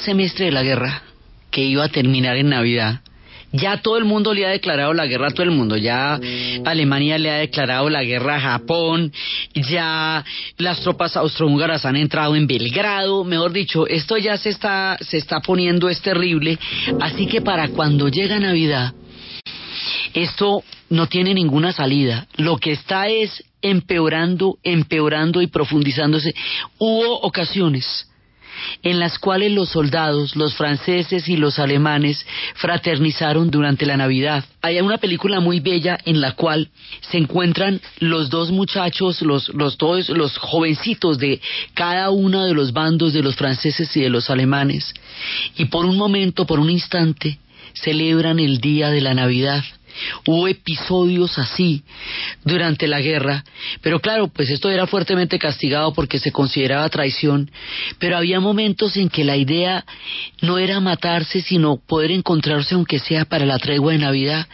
[0.00, 1.02] Semestre de la guerra,
[1.50, 3.00] que iba a terminar en Navidad,
[3.52, 5.76] ya todo el mundo le ha declarado la guerra a todo el mundo.
[5.76, 6.20] Ya
[6.64, 9.12] Alemania le ha declarado la guerra a Japón.
[9.54, 10.24] Ya
[10.56, 13.24] las tropas austrohúngaras han entrado en Belgrado.
[13.24, 16.58] Mejor dicho, esto ya se está, se está poniendo, es terrible.
[17.00, 18.92] Así que para cuando llega Navidad,
[20.14, 22.28] esto no tiene ninguna salida.
[22.36, 26.34] Lo que está es empeorando, empeorando y profundizándose.
[26.78, 28.09] Hubo ocasiones
[28.82, 34.44] en las cuales los soldados, los franceses y los alemanes fraternizaron durante la Navidad.
[34.62, 36.68] Hay una película muy bella en la cual
[37.00, 41.40] se encuentran los dos muchachos, los, los dos, los jovencitos de
[41.74, 44.92] cada uno de los bandos de los franceses y de los alemanes,
[45.56, 47.38] y por un momento, por un instante,
[47.74, 49.64] celebran el día de la Navidad
[50.26, 51.82] Hubo episodios así
[52.44, 53.44] durante la guerra,
[53.82, 57.50] pero claro, pues esto era fuertemente castigado porque se consideraba traición,
[57.98, 59.84] pero había momentos en que la idea
[60.42, 64.46] no era matarse, sino poder encontrarse aunque sea para la tregua de Navidad,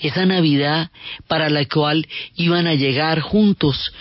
[0.00, 0.90] esa Navidad
[1.28, 3.92] para la cual iban a llegar juntos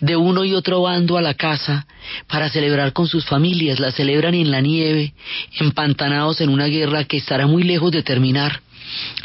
[0.00, 1.86] de uno y otro bando a la casa
[2.26, 5.14] para celebrar con sus familias, la celebran en la nieve,
[5.60, 8.60] empantanados en una guerra que estará muy lejos de terminar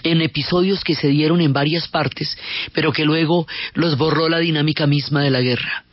[0.03, 2.37] en episodios que se dieron en varias partes,
[2.73, 5.85] pero que luego los borró la dinámica misma de la guerra.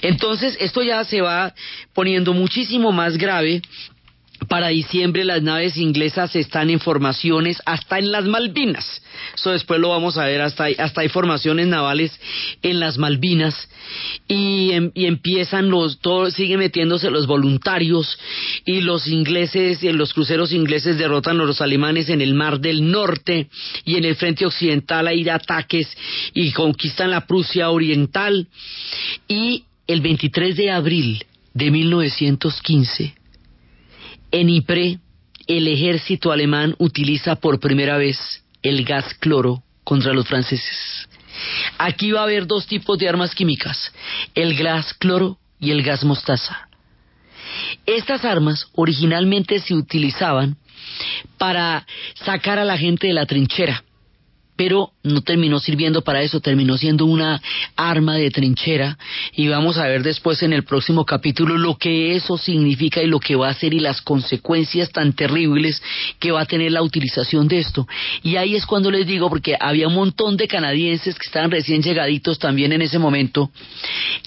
[0.00, 1.54] Entonces, esto ya se va
[1.94, 3.62] poniendo muchísimo más grave
[4.48, 9.02] para diciembre las naves inglesas están en formaciones hasta en las Malvinas.
[9.34, 12.18] Eso después lo vamos a ver, hasta hay, hasta hay formaciones navales
[12.62, 13.68] en las Malvinas
[14.28, 18.18] y, em, empiezan los, todos, siguen metiéndose los voluntarios
[18.64, 22.90] y los ingleses, y los cruceros ingleses derrotan a los alemanes en el Mar del
[22.90, 23.48] Norte
[23.84, 25.88] y en el frente occidental hay ataques
[26.34, 28.48] y conquistan la Prusia Oriental
[29.28, 31.24] y el 23 de abril
[31.54, 33.21] de 1915
[34.32, 34.98] en Ypres,
[35.46, 41.08] el ejército alemán utiliza por primera vez el gas cloro contra los franceses.
[41.78, 43.92] Aquí va a haber dos tipos de armas químicas,
[44.34, 46.68] el gas cloro y el gas mostaza.
[47.86, 50.56] Estas armas originalmente se utilizaban
[51.38, 53.84] para sacar a la gente de la trinchera
[54.56, 57.40] pero no terminó sirviendo para eso, terminó siendo una
[57.76, 58.98] arma de trinchera
[59.34, 63.18] y vamos a ver después en el próximo capítulo lo que eso significa y lo
[63.18, 65.82] que va a ser y las consecuencias tan terribles
[66.18, 67.86] que va a tener la utilización de esto.
[68.22, 71.82] Y ahí es cuando les digo, porque había un montón de canadienses que estaban recién
[71.82, 73.50] llegaditos también en ese momento,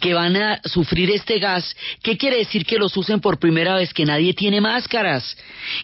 [0.02, 1.76] que van a sufrir este gas.
[2.02, 3.94] ¿Qué quiere decir que los usen por primera vez?
[3.94, 5.38] Que nadie tiene máscaras,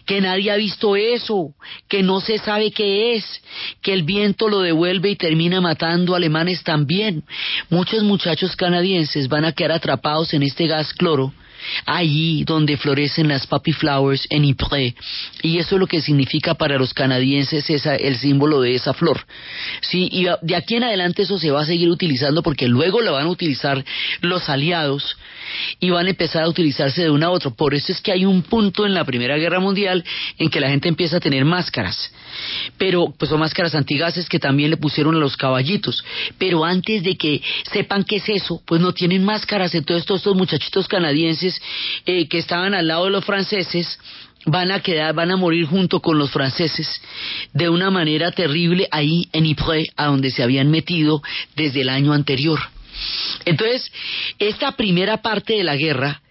[0.04, 1.54] que nadie ha visto eso,
[1.88, 3.42] que no se sabe qué es,
[3.80, 7.22] que el viento lo devuelve y termina matando alemanes también.
[7.70, 11.32] Muchos muchachos canadienses van a quedar atrapados en este gas cloro
[11.86, 14.94] allí donde florecen las poppy flowers en Ypres.
[15.42, 19.24] Y eso es lo que significa para los canadienses esa, el símbolo de esa flor.
[19.80, 23.12] Sí y de aquí en adelante eso se va a seguir utilizando porque luego lo
[23.12, 23.84] van a utilizar
[24.20, 25.16] los aliados
[25.80, 27.54] y van a empezar a utilizarse de uno a otro.
[27.54, 30.04] Por eso es que hay un punto en la primera guerra mundial
[30.38, 32.12] en que la gente empieza a tener máscaras.
[32.78, 36.02] Pero pues son máscaras antigases que también le pusieron a los caballitos,
[36.38, 40.36] pero antes de que sepan qué es eso, pues no tienen máscaras, entonces todos estos
[40.36, 41.51] muchachitos canadienses
[42.06, 43.98] eh, que estaban al lado de los franceses
[44.44, 47.00] van a quedar, van a morir junto con los franceses
[47.52, 51.22] de una manera terrible ahí en Ypres, a donde se habían metido
[51.54, 52.58] desde el año anterior.
[53.44, 53.90] Entonces,
[54.38, 56.21] esta primera parte de la guerra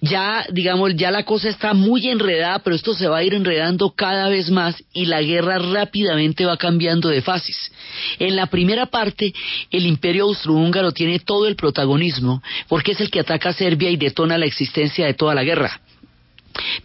[0.00, 3.90] ya, digamos, ya la cosa está muy enredada, pero esto se va a ir enredando
[3.90, 7.72] cada vez más y la guerra rápidamente va cambiando de fases.
[8.18, 9.32] En la primera parte,
[9.70, 13.96] el imperio austrohúngaro tiene todo el protagonismo, porque es el que ataca a Serbia y
[13.96, 15.80] detona la existencia de toda la guerra.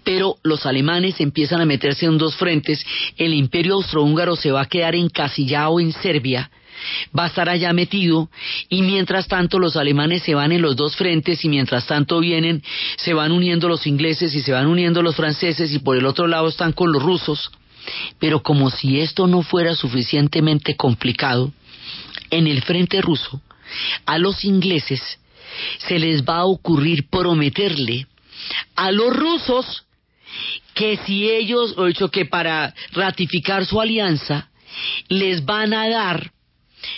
[0.04, 2.86] Pero los alemanes empiezan a meterse en dos frentes,
[3.18, 6.50] el imperio austrohúngaro se va a quedar encasillado en Serbia,
[7.18, 8.30] va a estar allá metido
[8.70, 12.64] y mientras tanto los alemanes se van en los dos frentes y mientras tanto vienen,
[12.98, 16.28] se van uniendo los ingleses y se van uniendo los franceses y por el otro
[16.28, 17.52] lado están con los rusos.
[18.20, 21.54] Pero como si esto no fuera suficientemente complicado,
[22.30, 23.42] en el frente ruso,
[24.06, 25.02] a los ingleses
[25.80, 28.08] se les va a ocurrir prometerle
[28.76, 29.86] a los rusos
[30.74, 34.50] que si ellos, o hecho que para ratificar su alianza,
[35.08, 36.32] les van a dar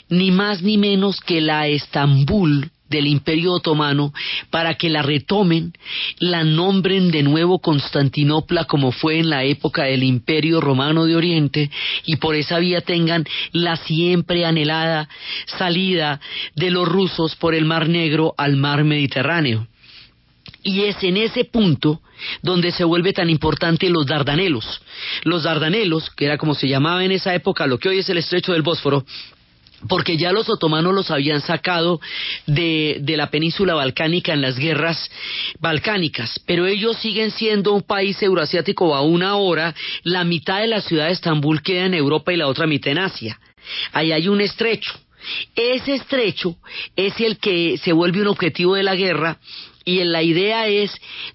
[0.10, 4.14] ni más ni menos que la Estambul del Imperio Otomano
[4.50, 5.74] para que la retomen,
[6.18, 11.70] la nombren de nuevo Constantinopla como fue en la época del Imperio Romano de Oriente
[12.06, 15.08] y por esa vía tengan la siempre anhelada
[15.46, 16.20] salida
[16.56, 19.68] de los rusos por el Mar Negro al Mar Mediterráneo.
[20.62, 22.02] Y es en ese punto
[22.42, 24.82] donde se vuelve tan importante los Dardanelos.
[25.24, 28.18] Los Dardanelos, que era como se llamaba en esa época lo que hoy es el
[28.18, 29.06] estrecho del Bósforo,
[29.88, 32.00] porque ya los otomanos los habían sacado
[32.46, 35.10] de, de, la península balcánica en las guerras
[35.60, 41.08] balcánicas, pero ellos siguen siendo un país euroasiático aún ahora, la mitad de la ciudad
[41.08, 43.40] de Estambul queda en Europa y la otra mitad en Asia.
[43.92, 44.92] Ahí hay un estrecho.
[45.56, 46.56] Ese estrecho
[46.96, 49.38] es el que se vuelve un objetivo de la guerra
[49.90, 50.92] y la idea es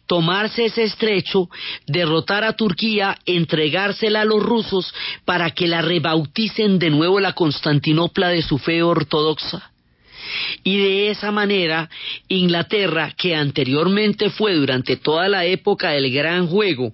[0.06, 1.48] tomarse ese estrecho,
[1.86, 4.94] derrotar a Turquía, entregársela a los rusos
[5.24, 9.73] para que la rebauticen de nuevo la Constantinopla de su fe ortodoxa.
[10.62, 11.88] Y de esa manera,
[12.28, 16.92] Inglaterra, que anteriormente fue durante toda la época del Gran Juego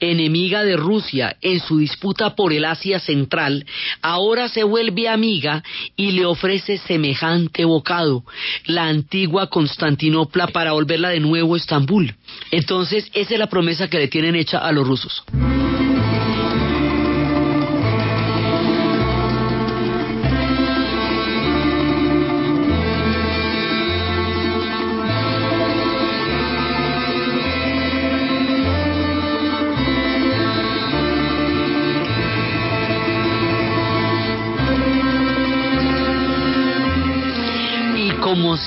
[0.00, 3.66] enemiga de Rusia en su disputa por el Asia Central,
[4.00, 5.62] ahora se vuelve amiga
[5.96, 8.24] y le ofrece semejante bocado,
[8.66, 12.14] la antigua Constantinopla para volverla de nuevo Estambul.
[12.50, 15.24] Entonces, esa es la promesa que le tienen hecha a los rusos.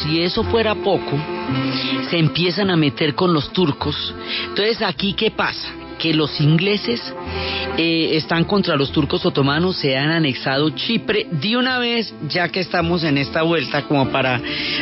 [0.01, 1.17] Si eso fuera poco,
[2.09, 4.13] se empiezan a meter con los turcos.
[4.47, 5.69] Entonces, aquí, ¿qué pasa?
[5.97, 7.01] Que los ingleses
[7.77, 12.59] eh, están contra los turcos otomanos, se han anexado Chipre de una vez, ya que
[12.59, 14.41] estamos en esta vuelta, como para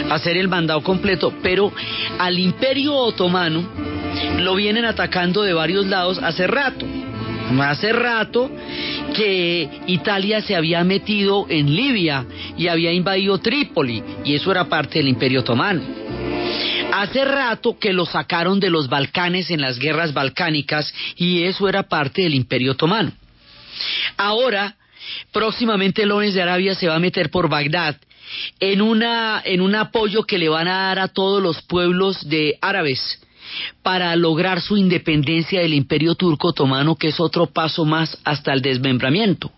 [0.10, 1.72] hacer el mandado completo, pero
[2.18, 3.64] al imperio otomano
[4.40, 6.86] lo vienen atacando de varios lados hace rato.
[7.62, 8.50] Hace rato
[9.16, 12.26] que Italia se había metido en Libia
[12.58, 15.82] y había invadido Trípoli, y eso era parte del imperio otomano.
[16.94, 21.84] Hace rato que lo sacaron de los Balcanes en las guerras balcánicas y eso era
[21.84, 23.12] parte del Imperio Otomano.
[24.16, 24.76] Ahora,
[25.32, 27.98] próximamente Lawrence de Arabia se va a meter por Bagdad
[28.60, 32.58] en, una, en un apoyo que le van a dar a todos los pueblos de
[32.62, 33.20] árabes
[33.82, 38.62] para lograr su independencia del imperio turco otomano, que es otro paso más hasta el
[38.62, 39.52] desmembramiento.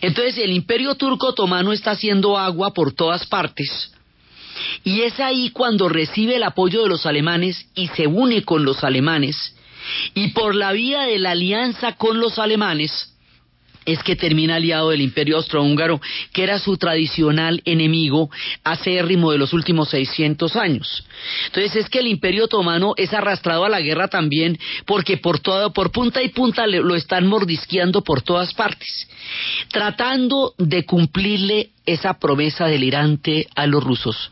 [0.00, 3.92] Entonces el imperio turco otomano está haciendo agua por todas partes,
[4.84, 8.84] y es ahí cuando recibe el apoyo de los alemanes y se une con los
[8.84, 9.54] alemanes,
[10.14, 13.15] y por la vía de la alianza con los alemanes,
[13.86, 16.00] es que termina aliado del imperio austrohúngaro,
[16.32, 18.30] que era su tradicional enemigo
[18.64, 21.04] acérrimo de los últimos 600 años.
[21.46, 25.72] Entonces es que el imperio otomano es arrastrado a la guerra también porque por, todo,
[25.72, 29.08] por punta y punta lo están mordisqueando por todas partes,
[29.70, 34.30] tratando de cumplirle esa promesa delirante a los rusos.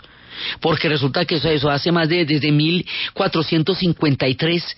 [0.61, 4.76] Porque resulta que eso, eso hace más de desde 1453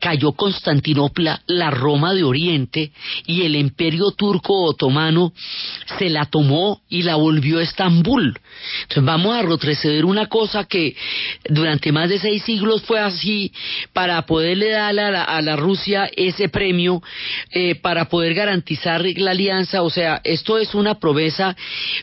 [0.00, 2.90] cayó Constantinopla, la Roma de Oriente,
[3.26, 5.32] y el imperio turco otomano
[5.98, 8.38] se la tomó y la volvió a Estambul.
[8.82, 10.96] Entonces vamos a retroceder una cosa que
[11.48, 13.52] durante más de seis siglos fue así
[13.92, 17.02] para poderle dar a la, Rusia ese premio,
[17.50, 19.82] eh, para poder garantizar la alianza.
[19.82, 21.56] O sea, esto es una promesa.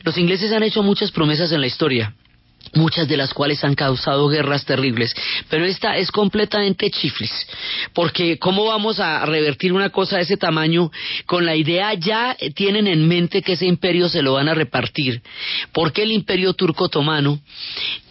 [0.04, 2.14] Los ingleses han hecho muchas promesas en la historia
[2.74, 5.14] muchas de las cuales han causado guerras terribles,
[5.50, 7.32] pero esta es completamente chiflis,
[7.94, 10.92] porque ¿cómo vamos a revertir una cosa de ese tamaño
[11.26, 15.22] con la idea ya tienen en mente que ese imperio se lo van a repartir?
[15.72, 17.40] Porque el imperio turco otomano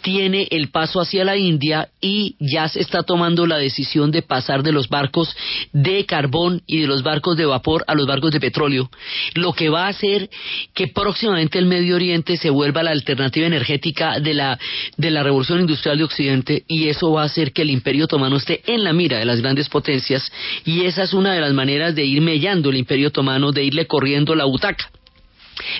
[0.05, 4.63] tiene el paso hacia la India y ya se está tomando la decisión de pasar
[4.63, 5.35] de los barcos
[5.73, 8.91] de carbón y de los barcos de vapor a los barcos de petróleo,
[9.33, 10.29] lo que va a hacer
[10.75, 14.59] que próximamente el Medio Oriente se vuelva la alternativa energética de la,
[14.99, 18.37] de la revolución industrial de Occidente y eso va a hacer que el Imperio Otomano
[18.37, 20.31] esté en la mira de las grandes potencias
[20.67, 23.87] y esa es una de las maneras de ir mellando el Imperio Otomano, de irle
[23.87, 24.91] corriendo la butaca.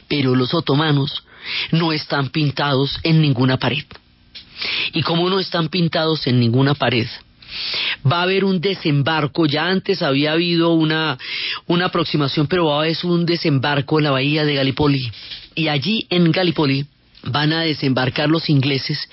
[0.09, 1.25] Pero los otomanos
[1.73, 3.85] no están pintados en ninguna pared.
[4.93, 7.07] Y como no están pintados en ninguna pared,
[8.11, 11.19] va a haber un desembarco, ya antes había habido una,
[11.67, 15.11] una aproximación, pero va a haber un desembarco en la bahía de Gallipoli.
[15.55, 16.87] Y allí en Gallipoli
[17.27, 19.09] van a desembarcar los ingleses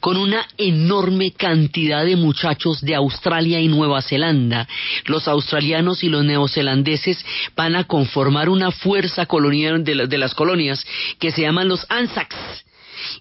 [0.00, 4.68] con una enorme cantidad de muchachos de Australia y Nueva Zelanda.
[5.06, 7.24] Los australianos y los neozelandeses
[7.56, 10.86] van a conformar una fuerza colonial de, de las colonias
[11.18, 12.36] que se llaman los Anzacs.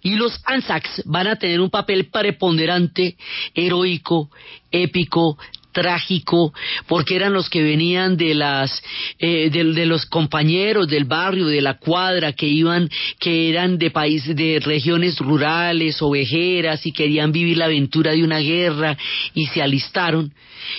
[0.02, 3.16] Y los Anzacs van a tener un papel preponderante,
[3.54, 4.30] heroico,
[4.72, 5.38] épico,
[5.76, 6.54] trágico,
[6.88, 8.82] porque eran los que venían de las
[9.20, 12.90] eh, de, los compañeros del barrio, de la cuadra, que iban,
[13.20, 18.40] que eran de países, de regiones rurales, ovejeras, y querían vivir la aventura de una
[18.40, 18.98] guerra,
[19.34, 20.34] y se alistaron,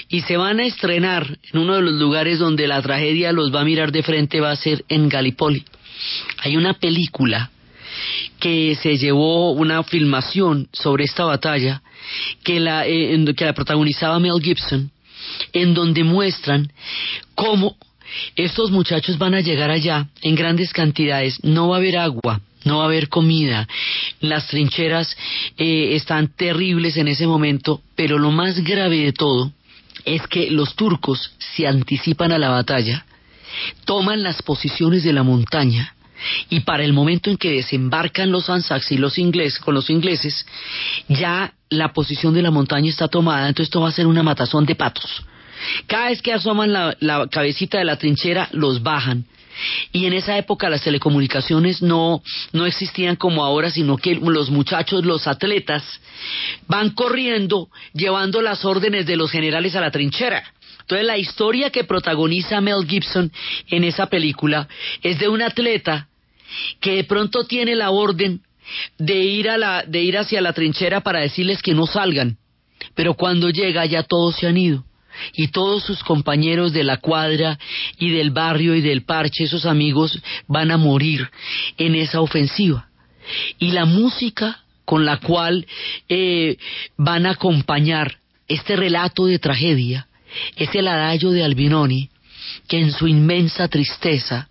[0.09, 3.61] y se van a estrenar en uno de los lugares donde la tragedia los va
[3.61, 5.63] a mirar de frente, va a ser en Gallipoli.
[6.39, 7.51] Hay una película
[8.39, 11.83] que se llevó una filmación sobre esta batalla
[12.45, 14.91] que la, eh, que la protagonizaba Mel Gibson,
[15.53, 16.73] en donde muestran
[17.35, 17.77] cómo
[18.37, 22.79] estos muchachos van a llegar allá en grandes cantidades, no va a haber agua, no
[22.79, 23.67] va a haber comida,
[24.21, 25.17] las trincheras
[25.57, 29.53] eh, están terribles en ese momento, pero lo más grave de todo
[30.05, 33.05] es que los turcos se anticipan a la batalla,
[33.85, 35.96] toman las posiciones de la montaña,
[36.49, 40.47] y para el momento en que desembarcan los Anzacs y los ingleses con los ingleses,
[41.09, 44.67] ya la posición de la montaña está tomada, entonces esto va a ser una matazón
[44.67, 45.25] de patos.
[45.87, 49.25] Cada vez que asoman la, la cabecita de la trinchera, los bajan.
[49.93, 55.05] Y en esa época las telecomunicaciones no, no existían como ahora, sino que los muchachos,
[55.05, 55.83] los atletas,
[56.69, 60.45] van corriendo llevando las órdenes de los generales a la trinchera.
[60.87, 63.33] Entonces la historia que protagoniza Mel Gibson
[63.71, 64.69] en esa película
[65.03, 66.07] es de un atleta
[66.81, 68.41] que de pronto tiene la orden
[68.97, 72.39] de ir, a la, de ir hacia la trinchera para decirles que no salgan,
[72.95, 74.85] pero cuando llega ya todos se han ido
[75.33, 77.59] y todos sus compañeros de la cuadra
[77.99, 81.29] y del barrio y del parche, esos amigos, van a morir
[81.79, 82.91] en esa ofensiva.
[83.59, 85.67] Y la música con la cual
[86.09, 86.59] eh,
[86.97, 90.07] van a acompañar este relato de tragedia
[90.57, 92.11] es el adagio de Albinoni,
[92.69, 94.49] que en su inmensa tristeza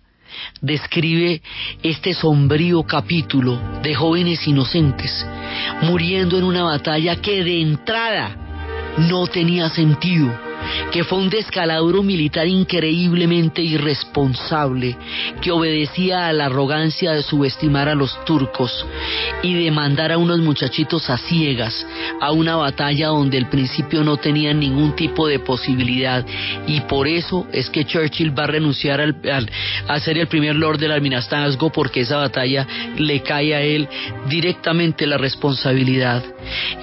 [0.60, 1.40] describe
[1.82, 5.26] este sombrío capítulo de jóvenes inocentes
[5.82, 8.36] muriendo en una batalla que de entrada
[8.98, 10.45] no tenía sentido
[10.92, 14.96] que fue un descalabro militar increíblemente irresponsable,
[15.40, 18.86] que obedecía a la arrogancia de subestimar a los turcos
[19.42, 21.86] y de mandar a unos muchachitos a ciegas
[22.20, 26.24] a una batalla donde al principio no tenían ningún tipo de posibilidad
[26.66, 29.50] y por eso es que Churchill va a renunciar al,
[29.88, 33.88] a ser el primer lord del almirantazgo porque esa batalla le cae a él
[34.28, 36.22] directamente la responsabilidad.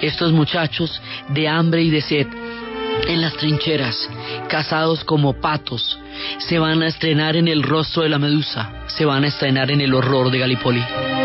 [0.00, 2.26] Estos muchachos de hambre y de sed
[3.06, 4.08] en las trincheras,
[4.48, 5.98] cazados como patos,
[6.38, 9.80] se van a estrenar en el rostro de la medusa, se van a estrenar en
[9.80, 11.23] el horror de Galipoli.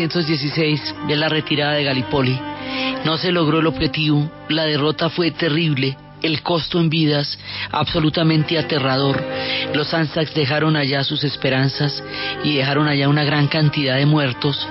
[0.00, 2.40] 1916, de la retirada de Gallipoli,
[3.04, 7.38] no se logró el objetivo, la derrota fue terrible, el costo en vidas
[7.70, 9.22] absolutamente aterrador.
[9.74, 12.02] Los Anzacs dejaron allá sus esperanzas
[12.44, 14.66] y dejaron allá una gran cantidad de muertos.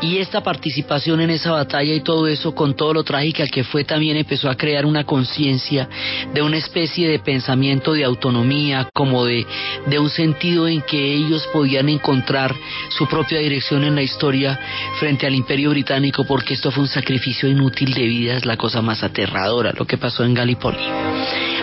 [0.00, 3.84] Y esta participación en esa batalla y todo eso, con todo lo trágica que fue,
[3.84, 5.88] también empezó a crear una conciencia
[6.32, 9.46] de una especie de pensamiento de autonomía, como de,
[9.86, 12.54] de un sentido en que ellos podían encontrar
[12.90, 14.58] su propia dirección en la historia
[14.98, 19.02] frente al imperio británico, porque esto fue un sacrificio inútil de vidas, la cosa más
[19.02, 20.87] aterradora, lo que pasó en Gallipoli.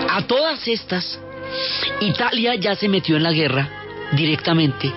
[0.09, 1.19] A todas estas,
[2.01, 3.69] Italia ya se metió en la guerra
[4.13, 4.91] directamente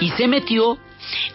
[0.00, 0.78] y se metió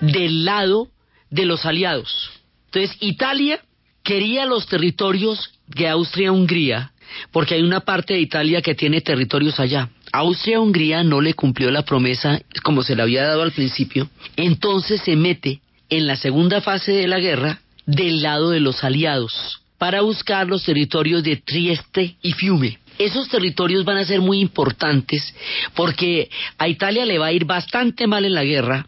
[0.01, 0.87] del lado
[1.29, 2.31] de los aliados.
[2.65, 3.61] Entonces, Italia
[4.03, 6.93] quería los territorios de Austria-Hungría,
[7.31, 9.89] porque hay una parte de Italia que tiene territorios allá.
[10.13, 15.15] Austria-Hungría no le cumplió la promesa como se le había dado al principio, entonces se
[15.15, 20.47] mete en la segunda fase de la guerra del lado de los aliados para buscar
[20.47, 22.79] los territorios de Trieste y Fiume.
[22.97, 25.33] Esos territorios van a ser muy importantes
[25.75, 28.87] porque a Italia le va a ir bastante mal en la guerra,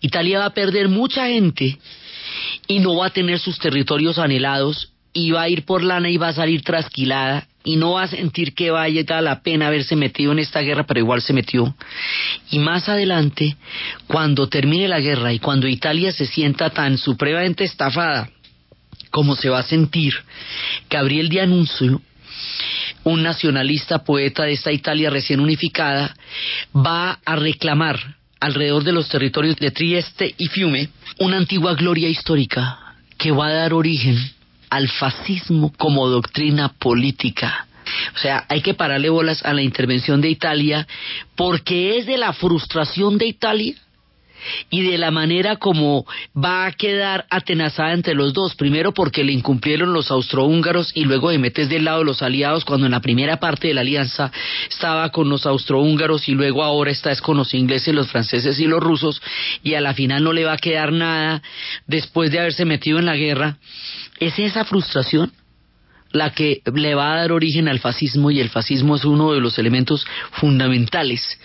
[0.00, 1.78] Italia va a perder mucha gente
[2.66, 6.16] y no va a tener sus territorios anhelados y va a ir por lana y
[6.16, 10.32] va a salir trasquilada y no va a sentir que vaya la pena haberse metido
[10.32, 11.74] en esta guerra, pero igual se metió.
[12.50, 13.56] Y más adelante,
[14.06, 18.28] cuando termine la guerra y cuando Italia se sienta tan supremamente estafada
[19.14, 20.12] como se va a sentir,
[20.90, 22.02] Gabriel de Anuncio,
[23.04, 26.16] un nacionalista poeta de esta Italia recién unificada,
[26.74, 30.88] va a reclamar alrededor de los territorios de Trieste y Fiume
[31.20, 34.18] una antigua gloria histórica que va a dar origen
[34.68, 37.68] al fascismo como doctrina política.
[38.16, 40.88] O sea, hay que pararle bolas a la intervención de Italia
[41.36, 43.76] porque es de la frustración de Italia
[44.70, 48.54] y de la manera como va a quedar atenazada entre los dos.
[48.54, 52.64] Primero porque le incumplieron los austrohúngaros y luego de metes del lado de los aliados
[52.64, 54.30] cuando en la primera parte de la alianza
[54.68, 58.82] estaba con los austrohúngaros y luego ahora está con los ingleses, los franceses y los
[58.82, 59.22] rusos
[59.62, 61.42] y a la final no le va a quedar nada
[61.86, 63.58] después de haberse metido en la guerra.
[64.20, 65.32] ¿Es esa frustración?
[66.14, 69.40] La que le va a dar origen al fascismo y el fascismo es uno de
[69.40, 71.38] los elementos fundamentales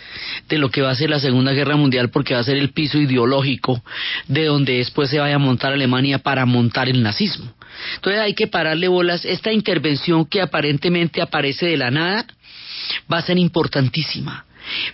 [0.47, 2.69] de lo que va a ser la Segunda Guerra Mundial porque va a ser el
[2.69, 3.83] piso ideológico
[4.27, 7.51] de donde después se vaya a montar Alemania para montar el nazismo.
[7.95, 9.25] Entonces hay que pararle bolas.
[9.25, 12.27] Esta intervención que aparentemente aparece de la nada
[13.11, 14.45] va a ser importantísima.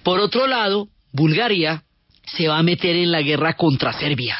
[0.03, 1.83] Por otro lado, Bulgaria
[2.23, 4.37] se va a meter en la guerra contra Serbia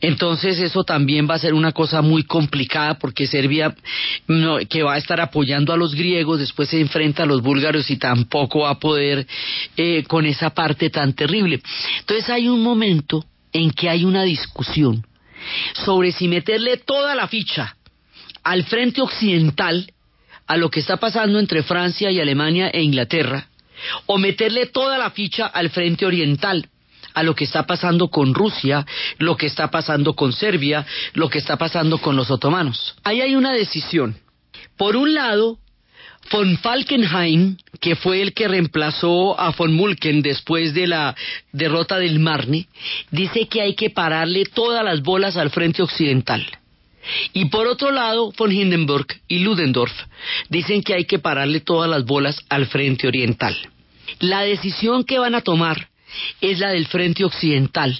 [0.00, 3.74] entonces eso también va a ser una cosa muy complicada porque Serbia
[4.68, 7.96] que va a estar apoyando a los griegos, después se enfrenta a los búlgaros y
[7.96, 9.26] tampoco va a poder
[9.76, 11.60] eh, con esa parte tan terrible.
[12.00, 15.06] Entonces hay un momento en que hay una discusión
[15.84, 17.76] sobre si meterle toda la ficha
[18.42, 19.92] al frente occidental
[20.46, 23.48] a lo que está pasando entre Francia y Alemania e Inglaterra,
[24.06, 26.68] o meterle toda la ficha al frente oriental
[27.14, 28.86] a lo que está pasando con Rusia,
[29.18, 32.94] lo que está pasando con Serbia, lo que está pasando con los otomanos.
[33.04, 34.16] Ahí hay una decisión.
[34.76, 35.58] Por un lado,
[36.30, 41.14] von Falkenhayn, que fue el que reemplazó a von Mulken después de la
[41.52, 42.68] derrota del Marne,
[43.10, 46.46] dice que hay que pararle todas las bolas al frente occidental.
[47.32, 49.92] Y por otro lado, von Hindenburg y Ludendorff
[50.48, 53.56] dicen que hay que pararle todas las bolas al frente oriental.
[54.20, 55.88] La decisión que van a tomar
[56.40, 57.98] es la del frente occidental.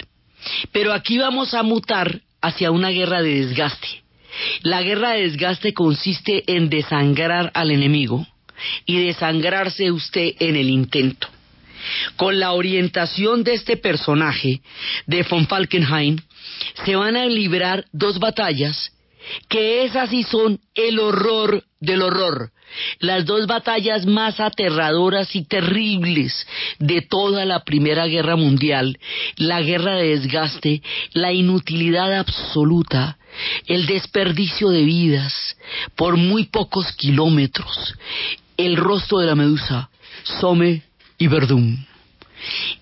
[0.71, 4.03] Pero aquí vamos a mutar hacia una guerra de desgaste.
[4.61, 8.25] La guerra de desgaste consiste en desangrar al enemigo
[8.85, 11.27] y desangrarse usted en el intento.
[12.15, 14.61] Con la orientación de este personaje,
[15.07, 16.21] de von Falkenhayn,
[16.85, 18.91] se van a librar dos batallas
[19.47, 22.51] que esas sí son el horror del horror,
[22.99, 26.45] las dos batallas más aterradoras y terribles
[26.79, 28.97] de toda la Primera Guerra Mundial,
[29.37, 30.81] la guerra de desgaste,
[31.13, 33.17] la inutilidad absoluta,
[33.65, 35.57] el desperdicio de vidas
[35.95, 37.95] por muy pocos kilómetros,
[38.57, 39.89] el rostro de la medusa,
[40.23, 40.83] Somme
[41.17, 41.85] y Verdún.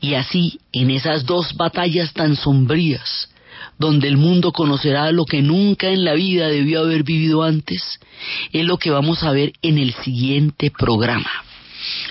[0.01, 3.29] Y así, en esas dos batallas tan sombrías,
[3.78, 7.99] donde el mundo conocerá lo que nunca en la vida debió haber vivido antes,
[8.51, 11.32] es lo que vamos a ver en el siguiente programa.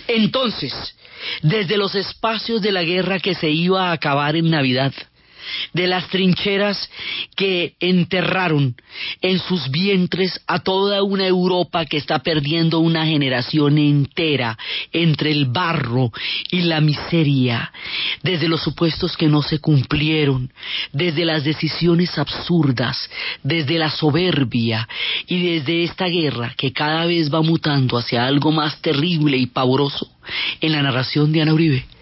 [0.08, 0.72] Entonces,
[1.42, 4.92] desde los espacios de la guerra que se iba a acabar en Navidad,
[5.72, 6.90] de las trincheras
[7.36, 8.74] que enterraron
[9.20, 14.58] en sus vientres a toda una Europa que está perdiendo una generación entera
[14.92, 16.12] entre el barro
[16.50, 17.72] y la miseria,
[18.22, 20.52] desde los supuestos que no se cumplieron,
[20.92, 23.08] desde las decisiones absurdas,
[23.42, 24.88] desde la soberbia
[25.26, 30.08] y desde esta guerra que cada vez va mutando hacia algo más terrible y pavoroso
[30.60, 31.86] en la narración de Ana Uribe